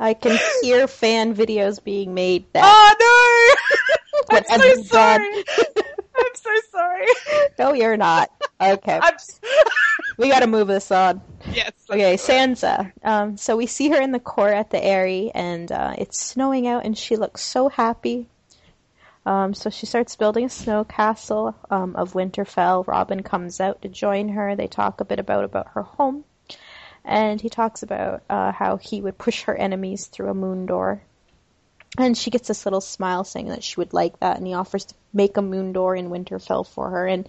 [0.00, 3.56] I can hear fan videos being made that Oh
[4.30, 4.38] no!
[4.50, 5.44] I'm so sorry.
[6.16, 7.06] I'm so sorry.
[7.58, 8.30] No, you're not.
[8.60, 9.00] Okay.
[9.02, 9.14] I'm,
[10.18, 11.20] We gotta move this on.
[11.58, 11.72] Yes.
[11.90, 12.92] Okay, Sansa.
[13.02, 16.68] Um, so we see her in the court at the Eyrie, and uh, it's snowing
[16.68, 18.28] out, and she looks so happy.
[19.26, 22.86] Um, so she starts building a snow castle um, of Winterfell.
[22.86, 24.54] Robin comes out to join her.
[24.54, 26.24] They talk a bit about about her home,
[27.04, 31.02] and he talks about uh, how he would push her enemies through a moon door.
[31.98, 34.84] And she gets this little smile saying that she would like that, and he offers
[34.84, 37.06] to make a moon door in Winterfell for her.
[37.08, 37.28] And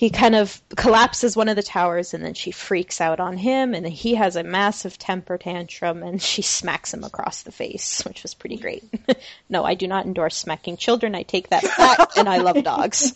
[0.00, 3.74] he kind of collapses one of the towers and then she freaks out on him
[3.74, 8.22] and he has a massive temper tantrum and she smacks him across the face, which
[8.22, 8.82] was pretty great.
[9.50, 11.14] no, I do not endorse smacking children.
[11.14, 13.12] I take that back and I love dogs.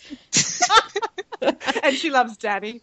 [1.82, 2.82] and she loves daddy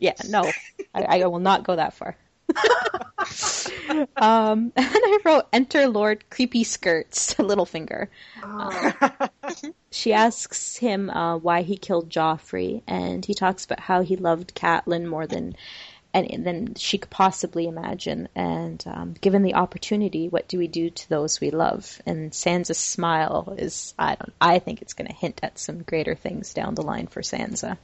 [0.00, 0.50] Yeah, no,
[0.94, 2.16] I, I will not go that far.
[4.16, 8.08] Um, and I wrote, "Enter Lord Creepy Skirts, Littlefinger."
[9.90, 14.54] she asks him uh, why he killed Joffrey, and he talks about how he loved
[14.54, 15.54] Catelyn more than
[16.14, 18.28] and than she could possibly imagine.
[18.36, 22.00] And um, given the opportunity, what do we do to those we love?
[22.06, 26.14] And Sansa's smile is, I don't, I think it's going to hint at some greater
[26.14, 27.76] things down the line for Sansa.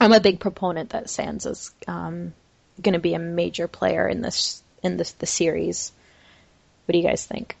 [0.00, 2.34] I'm a big proponent that Sansa's um,
[2.80, 5.92] going to be a major player in this in this the series.
[6.86, 7.56] What do you guys think?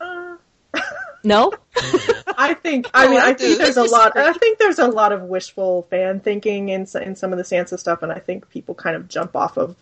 [0.00, 0.36] Uh,
[1.24, 1.52] no?
[2.36, 2.88] I think.
[2.94, 4.16] I Oh, mean, I I think there's a lot.
[4.16, 7.78] I think there's a lot of wishful fan thinking in in some of the Sansa
[7.78, 9.76] stuff, and I think people kind of jump off of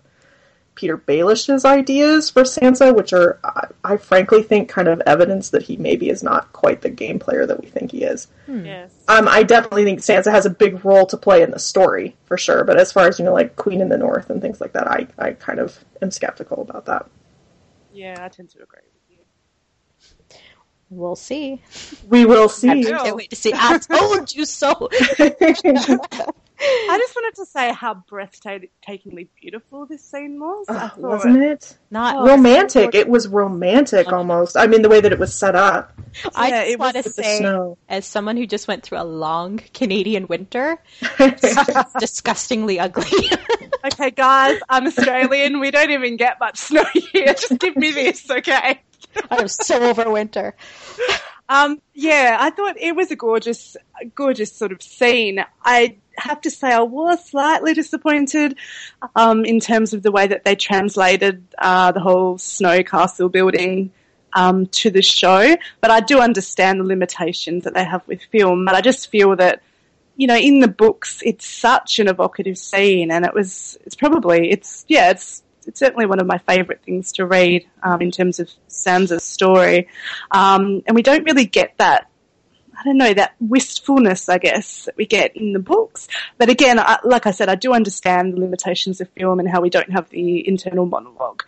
[0.77, 5.63] Petyr Baelish's ideas for Sansa, which are, I, I frankly think, kind of evidence that
[5.63, 8.29] he maybe is not quite the game player that we think he is.
[8.47, 8.93] Yes.
[9.09, 12.39] Um, I definitely think Sansa has a big role to play in the story for
[12.39, 14.73] sure, but as far as you know, like Queen in the North and things like
[14.75, 17.09] that, I I kind of am skeptical about that.
[17.93, 20.39] Yeah, I tend to agree with you.
[20.91, 21.63] We'll see.
[22.07, 22.69] We will see.
[22.69, 23.53] I can't wait to see.
[23.55, 24.89] I told you so.
[26.61, 30.67] I just wanted to say how breathtakingly beautiful this scene was.
[30.69, 31.77] I Uh, wasn't it?
[31.91, 32.95] Not romantic.
[32.95, 34.57] It was romantic almost.
[34.57, 35.93] I mean, the way that it was set up
[36.35, 40.27] I Yeah, just want to say, as someone who just went through a long Canadian
[40.27, 40.79] winter,
[41.19, 43.07] it's disgustingly ugly.
[43.85, 45.61] Okay, guys, I'm Australian.
[45.61, 46.83] We don't even get much snow
[47.13, 47.35] here.
[47.35, 48.81] Just give me this, okay?
[49.31, 50.57] I'm so over winter.
[51.49, 53.77] Um, yeah, I thought it was a gorgeous,
[54.17, 55.45] gorgeous sort of scene.
[55.65, 58.57] I have to say I was slightly disappointed
[59.15, 63.93] um, in terms of the way that they translated uh, the whole snow castle building
[64.33, 65.57] um, to the show.
[65.81, 68.65] But I do understand the limitations that they have with film.
[68.65, 69.63] But I just feel that
[70.17, 74.51] you know in the books it's such an evocative scene, and it was it's probably
[74.51, 78.39] it's yeah it's it's certainly one of my favourite things to read um, in terms
[78.39, 79.89] of Sansa's story.
[80.31, 82.09] Um, and we don't really get that,
[82.79, 86.09] I don't know, that wistfulness, I guess, that we get in the books.
[86.39, 89.61] But again, I, like I said, I do understand the limitations of film and how
[89.61, 91.43] we don't have the internal monologue.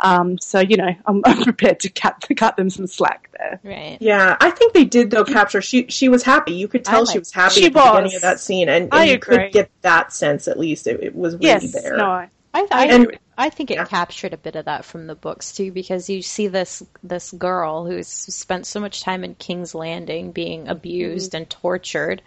[0.00, 3.60] Um, so, you know, I'm, I'm prepared to cut, to cut them some slack there.
[3.64, 3.98] Right.
[4.00, 5.60] Yeah, I think they did though capture.
[5.60, 6.52] She she was happy.
[6.52, 8.84] You could tell I she was happy She at the beginning of that scene, and,
[8.84, 9.36] and I you agree.
[9.36, 10.86] could get that sense at least.
[10.86, 11.96] It, it was really Yes, there.
[11.96, 13.84] no, I- I, I, I think it yeah.
[13.84, 17.86] captured a bit of that from the books too, because you see this this girl
[17.86, 22.22] who's spent so much time in King's Landing being abused and tortured,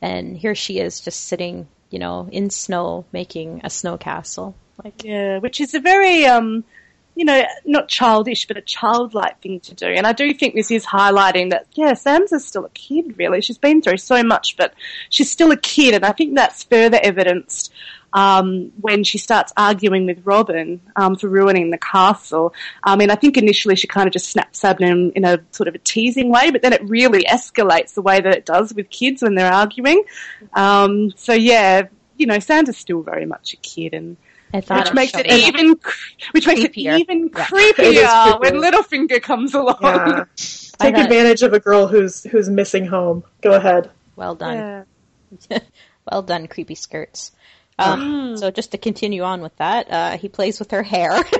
[0.00, 4.54] and here she is just sitting, you know, in snow making a snow castle.
[4.82, 6.64] Like, Yeah, which is a very, um,
[7.20, 9.84] you know, not childish, but a childlike thing to do.
[9.84, 13.42] And I do think this is highlighting that, yeah, Sansa's still a kid, really.
[13.42, 14.72] She's been through so much, but
[15.10, 15.92] she's still a kid.
[15.92, 17.74] And I think that's further evidenced
[18.14, 22.54] um, when she starts arguing with Robin um, for ruining the castle.
[22.82, 25.68] I mean, I think initially she kind of just snaps at him in a sort
[25.68, 28.88] of a teasing way, but then it really escalates the way that it does with
[28.88, 30.04] kids when they're arguing.
[30.54, 31.82] Um, so yeah,
[32.16, 34.16] you know, Sansa's still very much a kid, and
[34.52, 35.76] I thought which makes it showed- even,
[36.32, 36.94] which makes Creepier.
[36.94, 37.46] it even Yeah.
[37.52, 38.70] It is creepier when creepier.
[38.72, 39.78] Littlefinger comes along.
[39.82, 40.24] Yeah.
[40.36, 43.22] Take thought- advantage of a girl who's who's missing home.
[43.42, 43.90] Go ahead.
[44.16, 44.86] Well done.
[45.50, 45.58] Yeah.
[46.10, 47.32] well done, creepy skirts.
[47.78, 51.22] Um, so just to continue on with that, uh, he plays with her hair.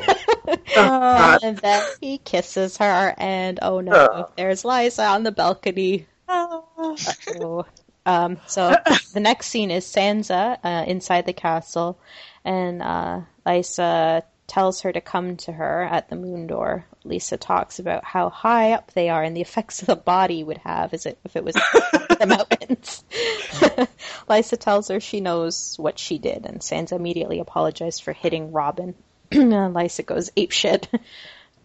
[0.77, 4.31] Oh, and then he kisses her, and oh no, Oh.
[4.37, 6.07] there's Lysa on the balcony.
[6.29, 7.67] Oh.
[8.07, 8.75] Um, so
[9.13, 11.99] the next scene is Sansa uh, inside the castle,
[12.45, 16.85] and uh, Lysa tells her to come to her at the moon door.
[17.05, 20.93] Lysa talks about how high up they are and the effects the body would have
[20.93, 23.05] as it, if it was the mountains.
[24.29, 28.95] Lysa tells her she knows what she did, and Sansa immediately apologized for hitting Robin.
[29.31, 30.87] Lysa goes apeshit.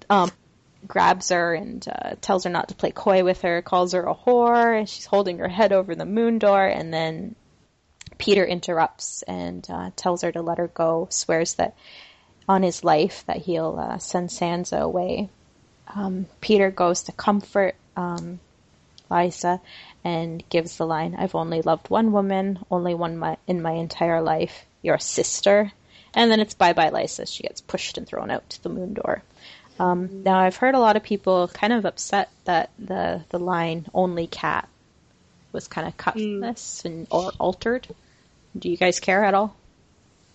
[0.07, 0.29] Um,
[0.87, 4.13] grabs her and uh, tells her not to play coy with her, calls her a
[4.13, 7.35] whore, and she's holding her head over the moon door, and then
[8.17, 11.75] Petyr interrupts and uh, tells her to let her go, swears that
[12.47, 15.29] on his life that he'll uh, send Sansa away.
[15.93, 18.39] Um, Petyr goes to comfort um,
[19.09, 19.59] Lysa
[20.03, 24.21] and gives the line, I've only loved one woman, only one my, in my entire
[24.21, 25.71] life, your sister.
[26.13, 27.27] And then it's bye bye Lysa.
[27.27, 29.21] She gets pushed and thrown out to the moon door.
[29.79, 33.87] Um, now I've heard a lot of people kind of upset that the the line
[33.93, 34.69] "only cat"
[35.51, 37.87] was kind of cut from this and or altered.
[38.57, 39.55] Do you guys care at all?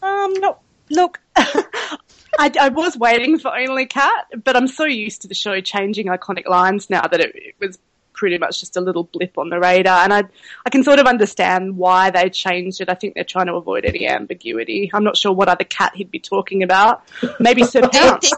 [0.03, 0.59] Um, no,
[0.91, 5.61] look, I, I was waiting for Only Cat, but I'm so used to the show
[5.61, 7.79] changing iconic lines now that it, it was
[8.13, 10.25] pretty much just a little blip on the radar, and I
[10.67, 12.89] I can sort of understand why they changed it.
[12.91, 14.91] I think they're trying to avoid any ambiguity.
[14.93, 17.03] I'm not sure what other cat he'd be talking about.
[17.39, 18.33] Maybe Ser Pounce.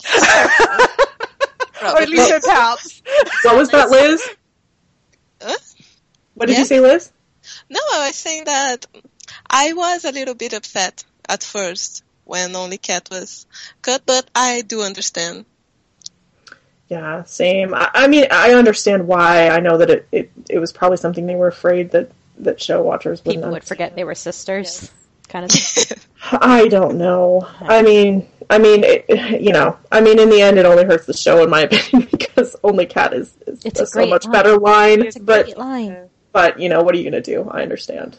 [1.83, 3.03] or at least Ser Pounce.
[3.43, 4.23] What was that, Liz?
[5.41, 5.57] Huh?
[6.35, 6.59] What did Yeah.
[6.61, 7.11] you say, Liz?
[7.69, 8.87] No, I was saying that
[9.49, 13.47] I was a little bit upset at first when Only Cat was
[13.83, 15.45] cut, but I do understand.
[16.89, 17.75] Yeah, same.
[17.75, 19.49] I, I mean, I understand why.
[19.49, 22.83] I know that it, it, it was probably something they were afraid that, that show
[22.83, 23.69] watchers wouldn't People would understand.
[23.79, 24.91] forget they were sisters,
[25.29, 26.07] kind of.
[26.33, 27.49] I don't know.
[27.61, 31.07] I mean, I mean, it, you know, I mean, in the end, it only hurts
[31.07, 34.25] the show, in my opinion, because Only Cat is, is It's a a so much
[34.27, 34.33] line.
[34.33, 35.03] better line.
[35.03, 36.11] It's a but, great line.
[36.33, 37.49] but you know, what are you going to do?
[37.51, 38.19] I understand.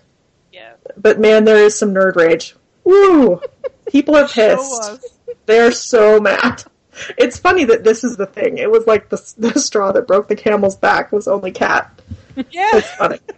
[0.85, 0.91] Yeah.
[0.97, 2.55] But man, there is some nerd rage.
[2.83, 3.41] Woo!
[3.87, 5.07] People are pissed.
[5.45, 6.63] They're so mad.
[7.17, 8.57] It's funny that this is the thing.
[8.59, 11.99] It was like the, the straw that broke the camel's back was only cat.
[12.51, 12.69] Yeah.
[12.73, 13.19] It's funny.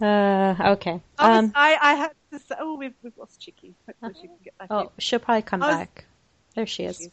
[0.00, 1.00] Uh, okay.
[1.18, 3.74] I, was- Um, I, I had to say, oh, we've, we've lost Chicky.
[3.86, 4.76] Hopefully she can get back in.
[4.76, 6.04] oh, she'll probably come was- back.
[6.54, 7.08] There she is.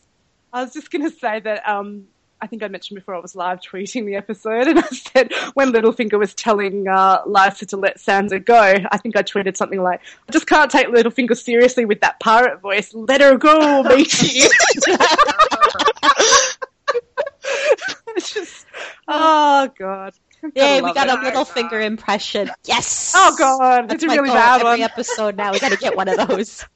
[0.52, 2.08] I was just going to say that um,
[2.44, 5.72] I think I mentioned before I was live tweeting the episode, and I said when
[5.72, 10.02] Littlefinger was telling uh, Lysa to let Sansa go, I think I tweeted something like,
[10.28, 12.94] "I just can't take Littlefinger seriously with that pirate voice.
[12.94, 14.42] Let her go, matey."
[18.18, 18.66] it's just,
[19.08, 20.14] oh god.
[20.56, 21.20] Yay, we got it.
[21.20, 22.50] a little finger impression.
[22.66, 23.14] Yes!
[23.16, 24.82] Oh god, That's it's a really bad every one.
[24.82, 25.52] episode now.
[25.54, 26.66] We gotta get one of those.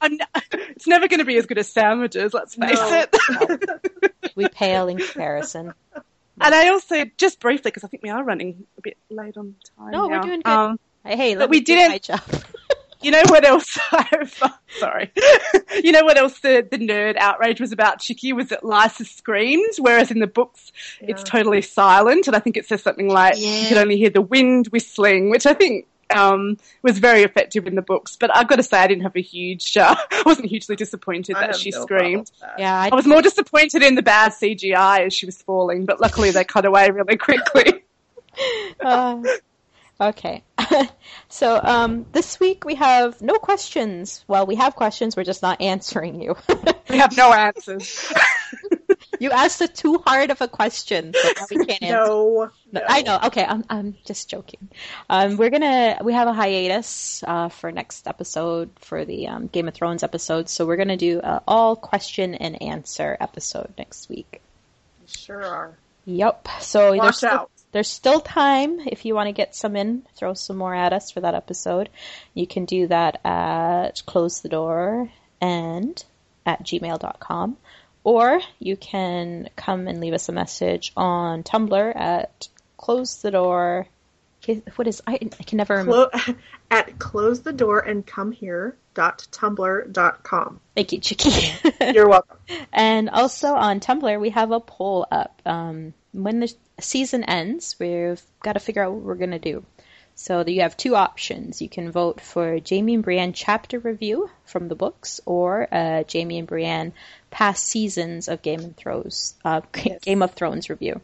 [0.50, 2.32] It's never going to be as good as sandwiches.
[2.32, 3.06] Let's face No.
[3.12, 4.32] it.
[4.36, 5.74] We pale in comparison.
[6.40, 9.56] And I also, just briefly, because I think we are running a bit late on
[9.76, 9.90] time.
[9.90, 10.46] No, we're doing good.
[10.52, 12.08] Um, Hey, But let we do didn't-.
[13.02, 13.78] You know what else?
[14.78, 15.10] Sorry.
[15.82, 19.74] you know what else the, the nerd outrage was about Chicky was that Lysa screamed,
[19.78, 22.26] whereas in the books it's totally silent.
[22.26, 23.68] And I think it says something like you Yeah.
[23.68, 27.82] could only hear the wind whistling, which I think um, was very effective in the
[27.82, 28.16] books.
[28.16, 31.36] But I've got to say, I didn't have a huge, uh, I wasn't hugely disappointed
[31.36, 32.30] I that she no screamed.
[32.40, 32.54] that.
[32.58, 36.00] Yeah, I, I was more disappointed in the bad CGI as she was falling, but
[36.00, 37.84] luckily they cut away really quickly.
[38.80, 39.22] Uh,
[40.00, 40.42] okay.
[41.28, 44.24] so um, this week we have no questions.
[44.28, 45.16] Well, we have questions.
[45.16, 46.36] We're just not answering you.
[46.88, 48.12] we have no answers.
[49.20, 51.96] you asked a too hard of a question, so we can't answer.
[51.96, 52.80] No, No.
[52.86, 53.18] I know.
[53.24, 54.68] Okay, I'm I'm just joking.
[55.08, 59.68] Um, we're gonna we have a hiatus uh, for next episode for the um, Game
[59.68, 64.40] of Thrones episode, so we're gonna do uh, all question and answer episode next week.
[65.06, 65.78] Sure are.
[66.04, 66.48] Yep.
[66.60, 67.50] So Watch out.
[67.72, 71.10] There's still time if you want to get some in, throw some more at us
[71.10, 71.90] for that episode.
[72.34, 75.10] You can do that at close the door
[75.40, 76.02] and
[76.46, 77.56] at gmail.com.
[78.04, 83.86] Or you can come and leave us a message on Tumblr at close the door.
[84.76, 86.08] What is I, I can never remember.
[86.08, 86.34] Clo-
[86.70, 90.60] at close the door and come here dot tumblr dot com.
[90.74, 91.52] Thank you, Chicky.
[91.92, 92.38] You're welcome.
[92.72, 95.42] And also on Tumblr, we have a poll up.
[95.44, 99.64] Um, when the season ends, we've got to figure out what we're going to do.
[100.14, 101.62] So you have two options.
[101.62, 106.38] You can vote for Jaime and Brienne chapter review from the books, or uh, Jaime
[106.40, 106.92] and Brienne
[107.30, 109.60] past seasons of Game of Thrones, uh,
[110.02, 111.00] Game of Thrones review.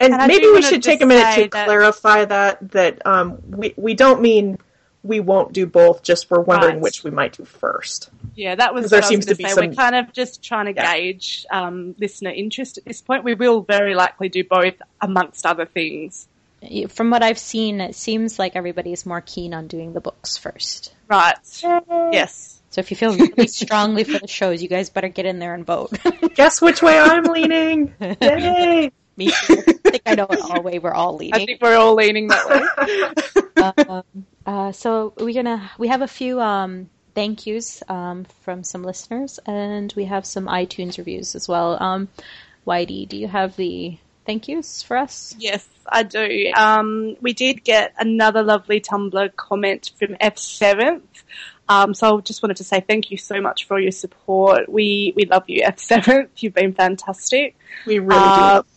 [0.00, 3.72] And, And maybe we should take a minute to that- clarify that that um, we
[3.76, 4.58] we don't mean
[5.06, 6.02] we won't do both.
[6.02, 6.82] Just we're wondering Right.
[6.82, 8.10] which we might do first.
[8.34, 9.50] Yeah, that was 'Cause there what I was seems to be say.
[9.50, 10.94] some- We're kind of just trying to Yeah.
[10.96, 13.24] gauge um, listener interest at this point.
[13.24, 16.28] We will very likely do both, amongst other things.
[16.88, 20.92] From what I've seen, it seems like everybody's more keen on doing the books first.
[21.08, 21.36] Right.
[22.12, 22.60] Yes.
[22.70, 25.54] So if you feel really strongly for the shows, you guys better get in there
[25.54, 25.92] and vote.
[26.34, 27.94] Guess which way I'm leaning?
[28.20, 28.90] Yay!
[29.18, 29.62] Me too.
[29.66, 31.40] I think I know what all way we're all leaning.
[31.40, 32.46] I think we're all leaning that
[33.56, 33.84] way.
[33.88, 34.02] um,
[34.46, 39.38] uh, so we're gonna we have a few um, thank yous um, from some listeners,
[39.46, 41.82] and we have some iTunes reviews as well.
[41.82, 42.08] Um,
[42.66, 45.34] Whitey, do you have the thank yous for us?
[45.38, 46.52] Yes, I do.
[46.56, 51.02] Um, we did get another lovely Tumblr comment from F7th.
[51.68, 54.68] Um, so I just wanted to say thank you so much for your support.
[54.68, 56.28] We we love you, F7th.
[56.36, 57.56] You've been fantastic.
[57.86, 58.68] We really Uh, do.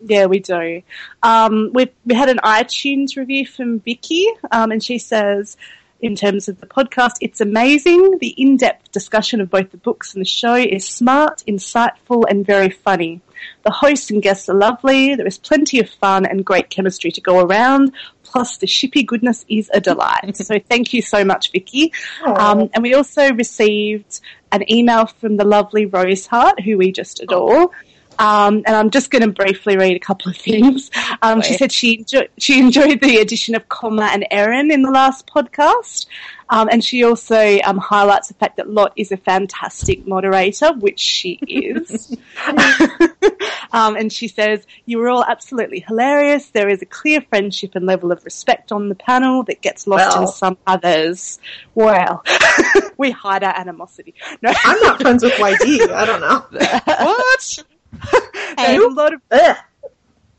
[0.00, 0.82] Yeah, we do.
[1.22, 5.56] Um, we we had an iTunes review from Vicky, um, and she says,
[6.00, 8.18] in terms of the podcast, it's amazing.
[8.18, 12.70] The in-depth discussion of both the books and the show is smart, insightful, and very
[12.70, 13.22] funny.
[13.62, 15.14] The hosts and guests are lovely.
[15.14, 17.92] There is plenty of fun and great chemistry to go around.
[18.22, 20.36] Plus, the shippy goodness is a delight.
[20.36, 21.92] so, thank you so much, Vicky.
[22.24, 24.20] Um, and we also received
[24.52, 27.70] an email from the lovely Rose Hart, who we just adore.
[28.18, 30.90] Um, and I'm just going to briefly read a couple of things.
[31.22, 34.90] Um, she said she enjo- she enjoyed the addition of Comma and Erin in the
[34.90, 36.06] last podcast,
[36.48, 41.00] um, and she also um, highlights the fact that Lot is a fantastic moderator, which
[41.00, 42.16] she is.
[43.72, 46.48] um, and she says you were all absolutely hilarious.
[46.50, 50.16] There is a clear friendship and level of respect on the panel that gets lost
[50.16, 51.40] in some others.
[51.74, 52.24] Well,
[52.96, 54.14] we hide our animosity.
[54.40, 55.90] No, I'm not friends with YD.
[55.90, 56.46] I don't know.
[57.04, 57.64] what?
[58.56, 59.56] There's a lot of Ugh.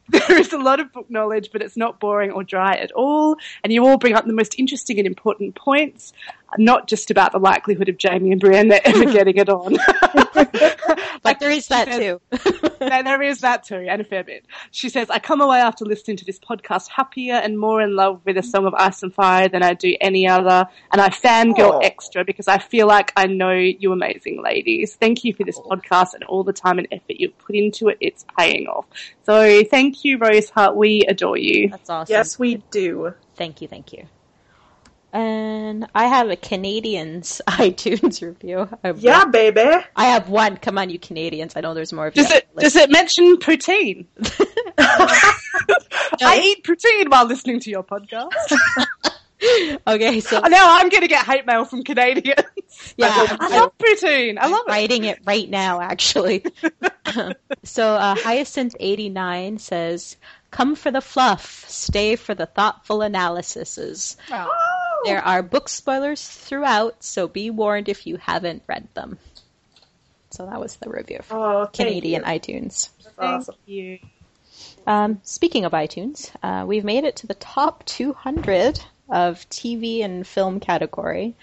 [0.09, 3.35] there is a lot of book knowledge, but it's not boring or dry at all.
[3.63, 6.13] And you all bring up the most interesting and important points,
[6.57, 9.77] not just about the likelihood of Jaime and Brienne ever getting it on.
[11.27, 12.21] But there is that she too.
[12.79, 14.45] there there is that too, and a fair bit.
[14.71, 18.21] She says, I come away after listening to this podcast happier and more in love
[18.25, 21.73] with A Song of Ice and Fire than I do any other, and I fangirl
[21.73, 21.79] Aw.
[21.79, 24.95] extra because I feel like I know you amazing ladies.
[24.95, 25.69] Thank you for this oh.
[25.69, 27.97] podcast and all the time and effort you've put into it.
[27.99, 28.85] It's paying off.
[29.25, 30.77] So thank you, Rose Hart.
[30.77, 31.69] We adore you.
[31.69, 32.13] That's awesome.
[32.13, 33.13] Yes, we do.
[33.35, 34.07] Thank you, thank you.
[35.17, 38.69] And I have a Canadians iTunes review.
[38.83, 39.61] I have Yeah, one- baby.
[39.95, 40.57] I have one.
[40.57, 41.53] Come on, you Canadians.
[41.55, 42.21] I know there's more of you.
[42.21, 44.05] Does it does it mention poutine?
[44.77, 48.29] I eat poutine while listening to your podcast.
[49.85, 52.41] Okay, so now I'm going to get hate mail from Canadians.
[52.97, 54.35] yeah, I love poutine.
[54.39, 54.71] I love I'm it.
[54.71, 56.43] writing it right now, actually.
[57.63, 60.17] so uh, Hyacinth89 says,
[60.51, 64.17] Come for the fluff, stay for the thoughtful analyses.
[65.05, 69.19] There are book spoilers throughout, so be warned if you haven't read them.
[70.31, 72.27] So that was the review from Oh, Canadian you.
[72.27, 72.89] iTunes.
[73.03, 73.55] That's Thank awesome.
[73.65, 73.99] you.
[74.85, 78.79] Um, speaking of iTunes, uh, we've made it to the top 200
[79.09, 81.35] of TV and film category,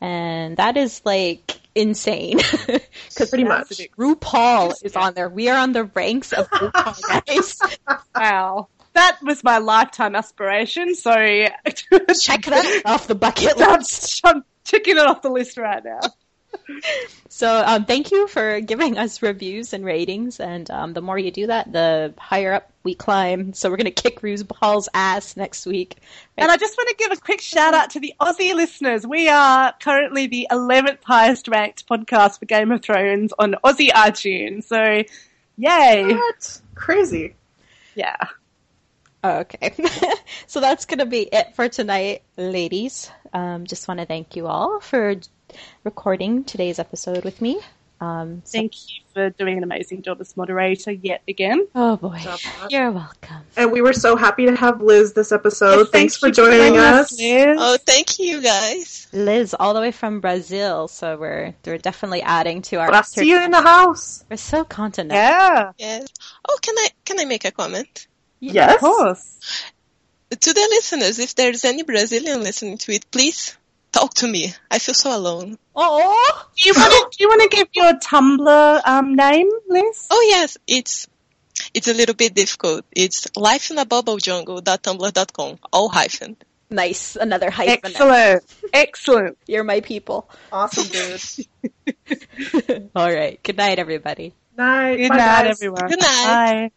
[0.00, 2.38] and that is like insane.
[3.08, 3.68] Because Pretty much.
[3.96, 5.28] RuPaul is on there.
[5.28, 7.58] We are on the ranks of RuPaul, guys.
[8.14, 8.68] Wow.
[8.94, 14.20] That was my lifetime aspiration, so Check that off the bucket list.
[14.24, 16.00] I'm, I'm ticking it off the list right now.
[17.28, 21.32] So um, thank you for giving us reviews and ratings, and um, the more you
[21.32, 23.54] do that, the higher up we climb.
[23.54, 25.96] So we're gonna kick RuPaul's ass next week.
[26.36, 29.04] And I just want to give a quick shout out to the Aussie listeners.
[29.04, 34.64] We are currently the 11th highest ranked podcast for Game of Thrones on Aussie iTunes.
[34.64, 35.02] So,
[35.56, 36.14] yay.
[36.14, 36.60] What?
[36.76, 37.34] Crazy.
[37.96, 38.16] Yeah.
[39.24, 39.72] Okay.
[40.46, 43.10] so that's going to be it for tonight, ladies.
[43.32, 45.14] Um, just want to thank you all for
[45.82, 47.58] recording today's episode with me.
[48.00, 51.66] Um, so- Thank you for doing an amazing job as moderator yet again.
[51.74, 52.20] oh boy.
[52.68, 53.44] You're welcome.
[53.56, 55.78] And we were so happy to have Liz this episode.
[55.78, 57.12] Yes, Thanks for thank you joining us.
[57.18, 57.56] Liz.
[57.58, 59.08] Oh, thank you guys.
[59.12, 60.88] Liz, all the way from Brazil.
[60.88, 62.88] So we're, we're definitely adding to our.
[62.88, 64.24] But I see you in the house.
[64.28, 65.16] We're so continental.
[65.16, 66.08] Yeah, Yes.
[66.46, 68.06] Oh, can I can I make a comment
[68.52, 68.74] Yes.
[68.74, 69.38] of course.
[70.30, 71.18] to the listeners?
[71.18, 73.56] If there's any Brazilian listening to it, please
[73.92, 74.52] talk to me.
[74.70, 75.58] I feel so alone.
[75.76, 80.06] Oh, Do you want to, do you want to give your Tumblr um, name, Liz?
[80.10, 81.06] Oh yes, it's
[81.72, 82.84] it's a little bit difficult.
[82.90, 86.36] It's lifeinabubbleJungle.tumblr.com, all hyphen.
[86.70, 87.14] nice.
[87.16, 87.78] Another hyphen.
[87.84, 88.44] Excellent.
[88.72, 89.38] Excellent.
[89.46, 90.28] You're my people.
[90.52, 91.20] Awesome, dude.
[92.96, 93.40] all right.
[93.42, 94.34] Good night, everybody.
[94.56, 94.96] Night.
[94.96, 95.56] Good Bye, night, guys.
[95.62, 95.88] everyone.
[95.88, 96.26] Good night.
[96.26, 96.70] Bye.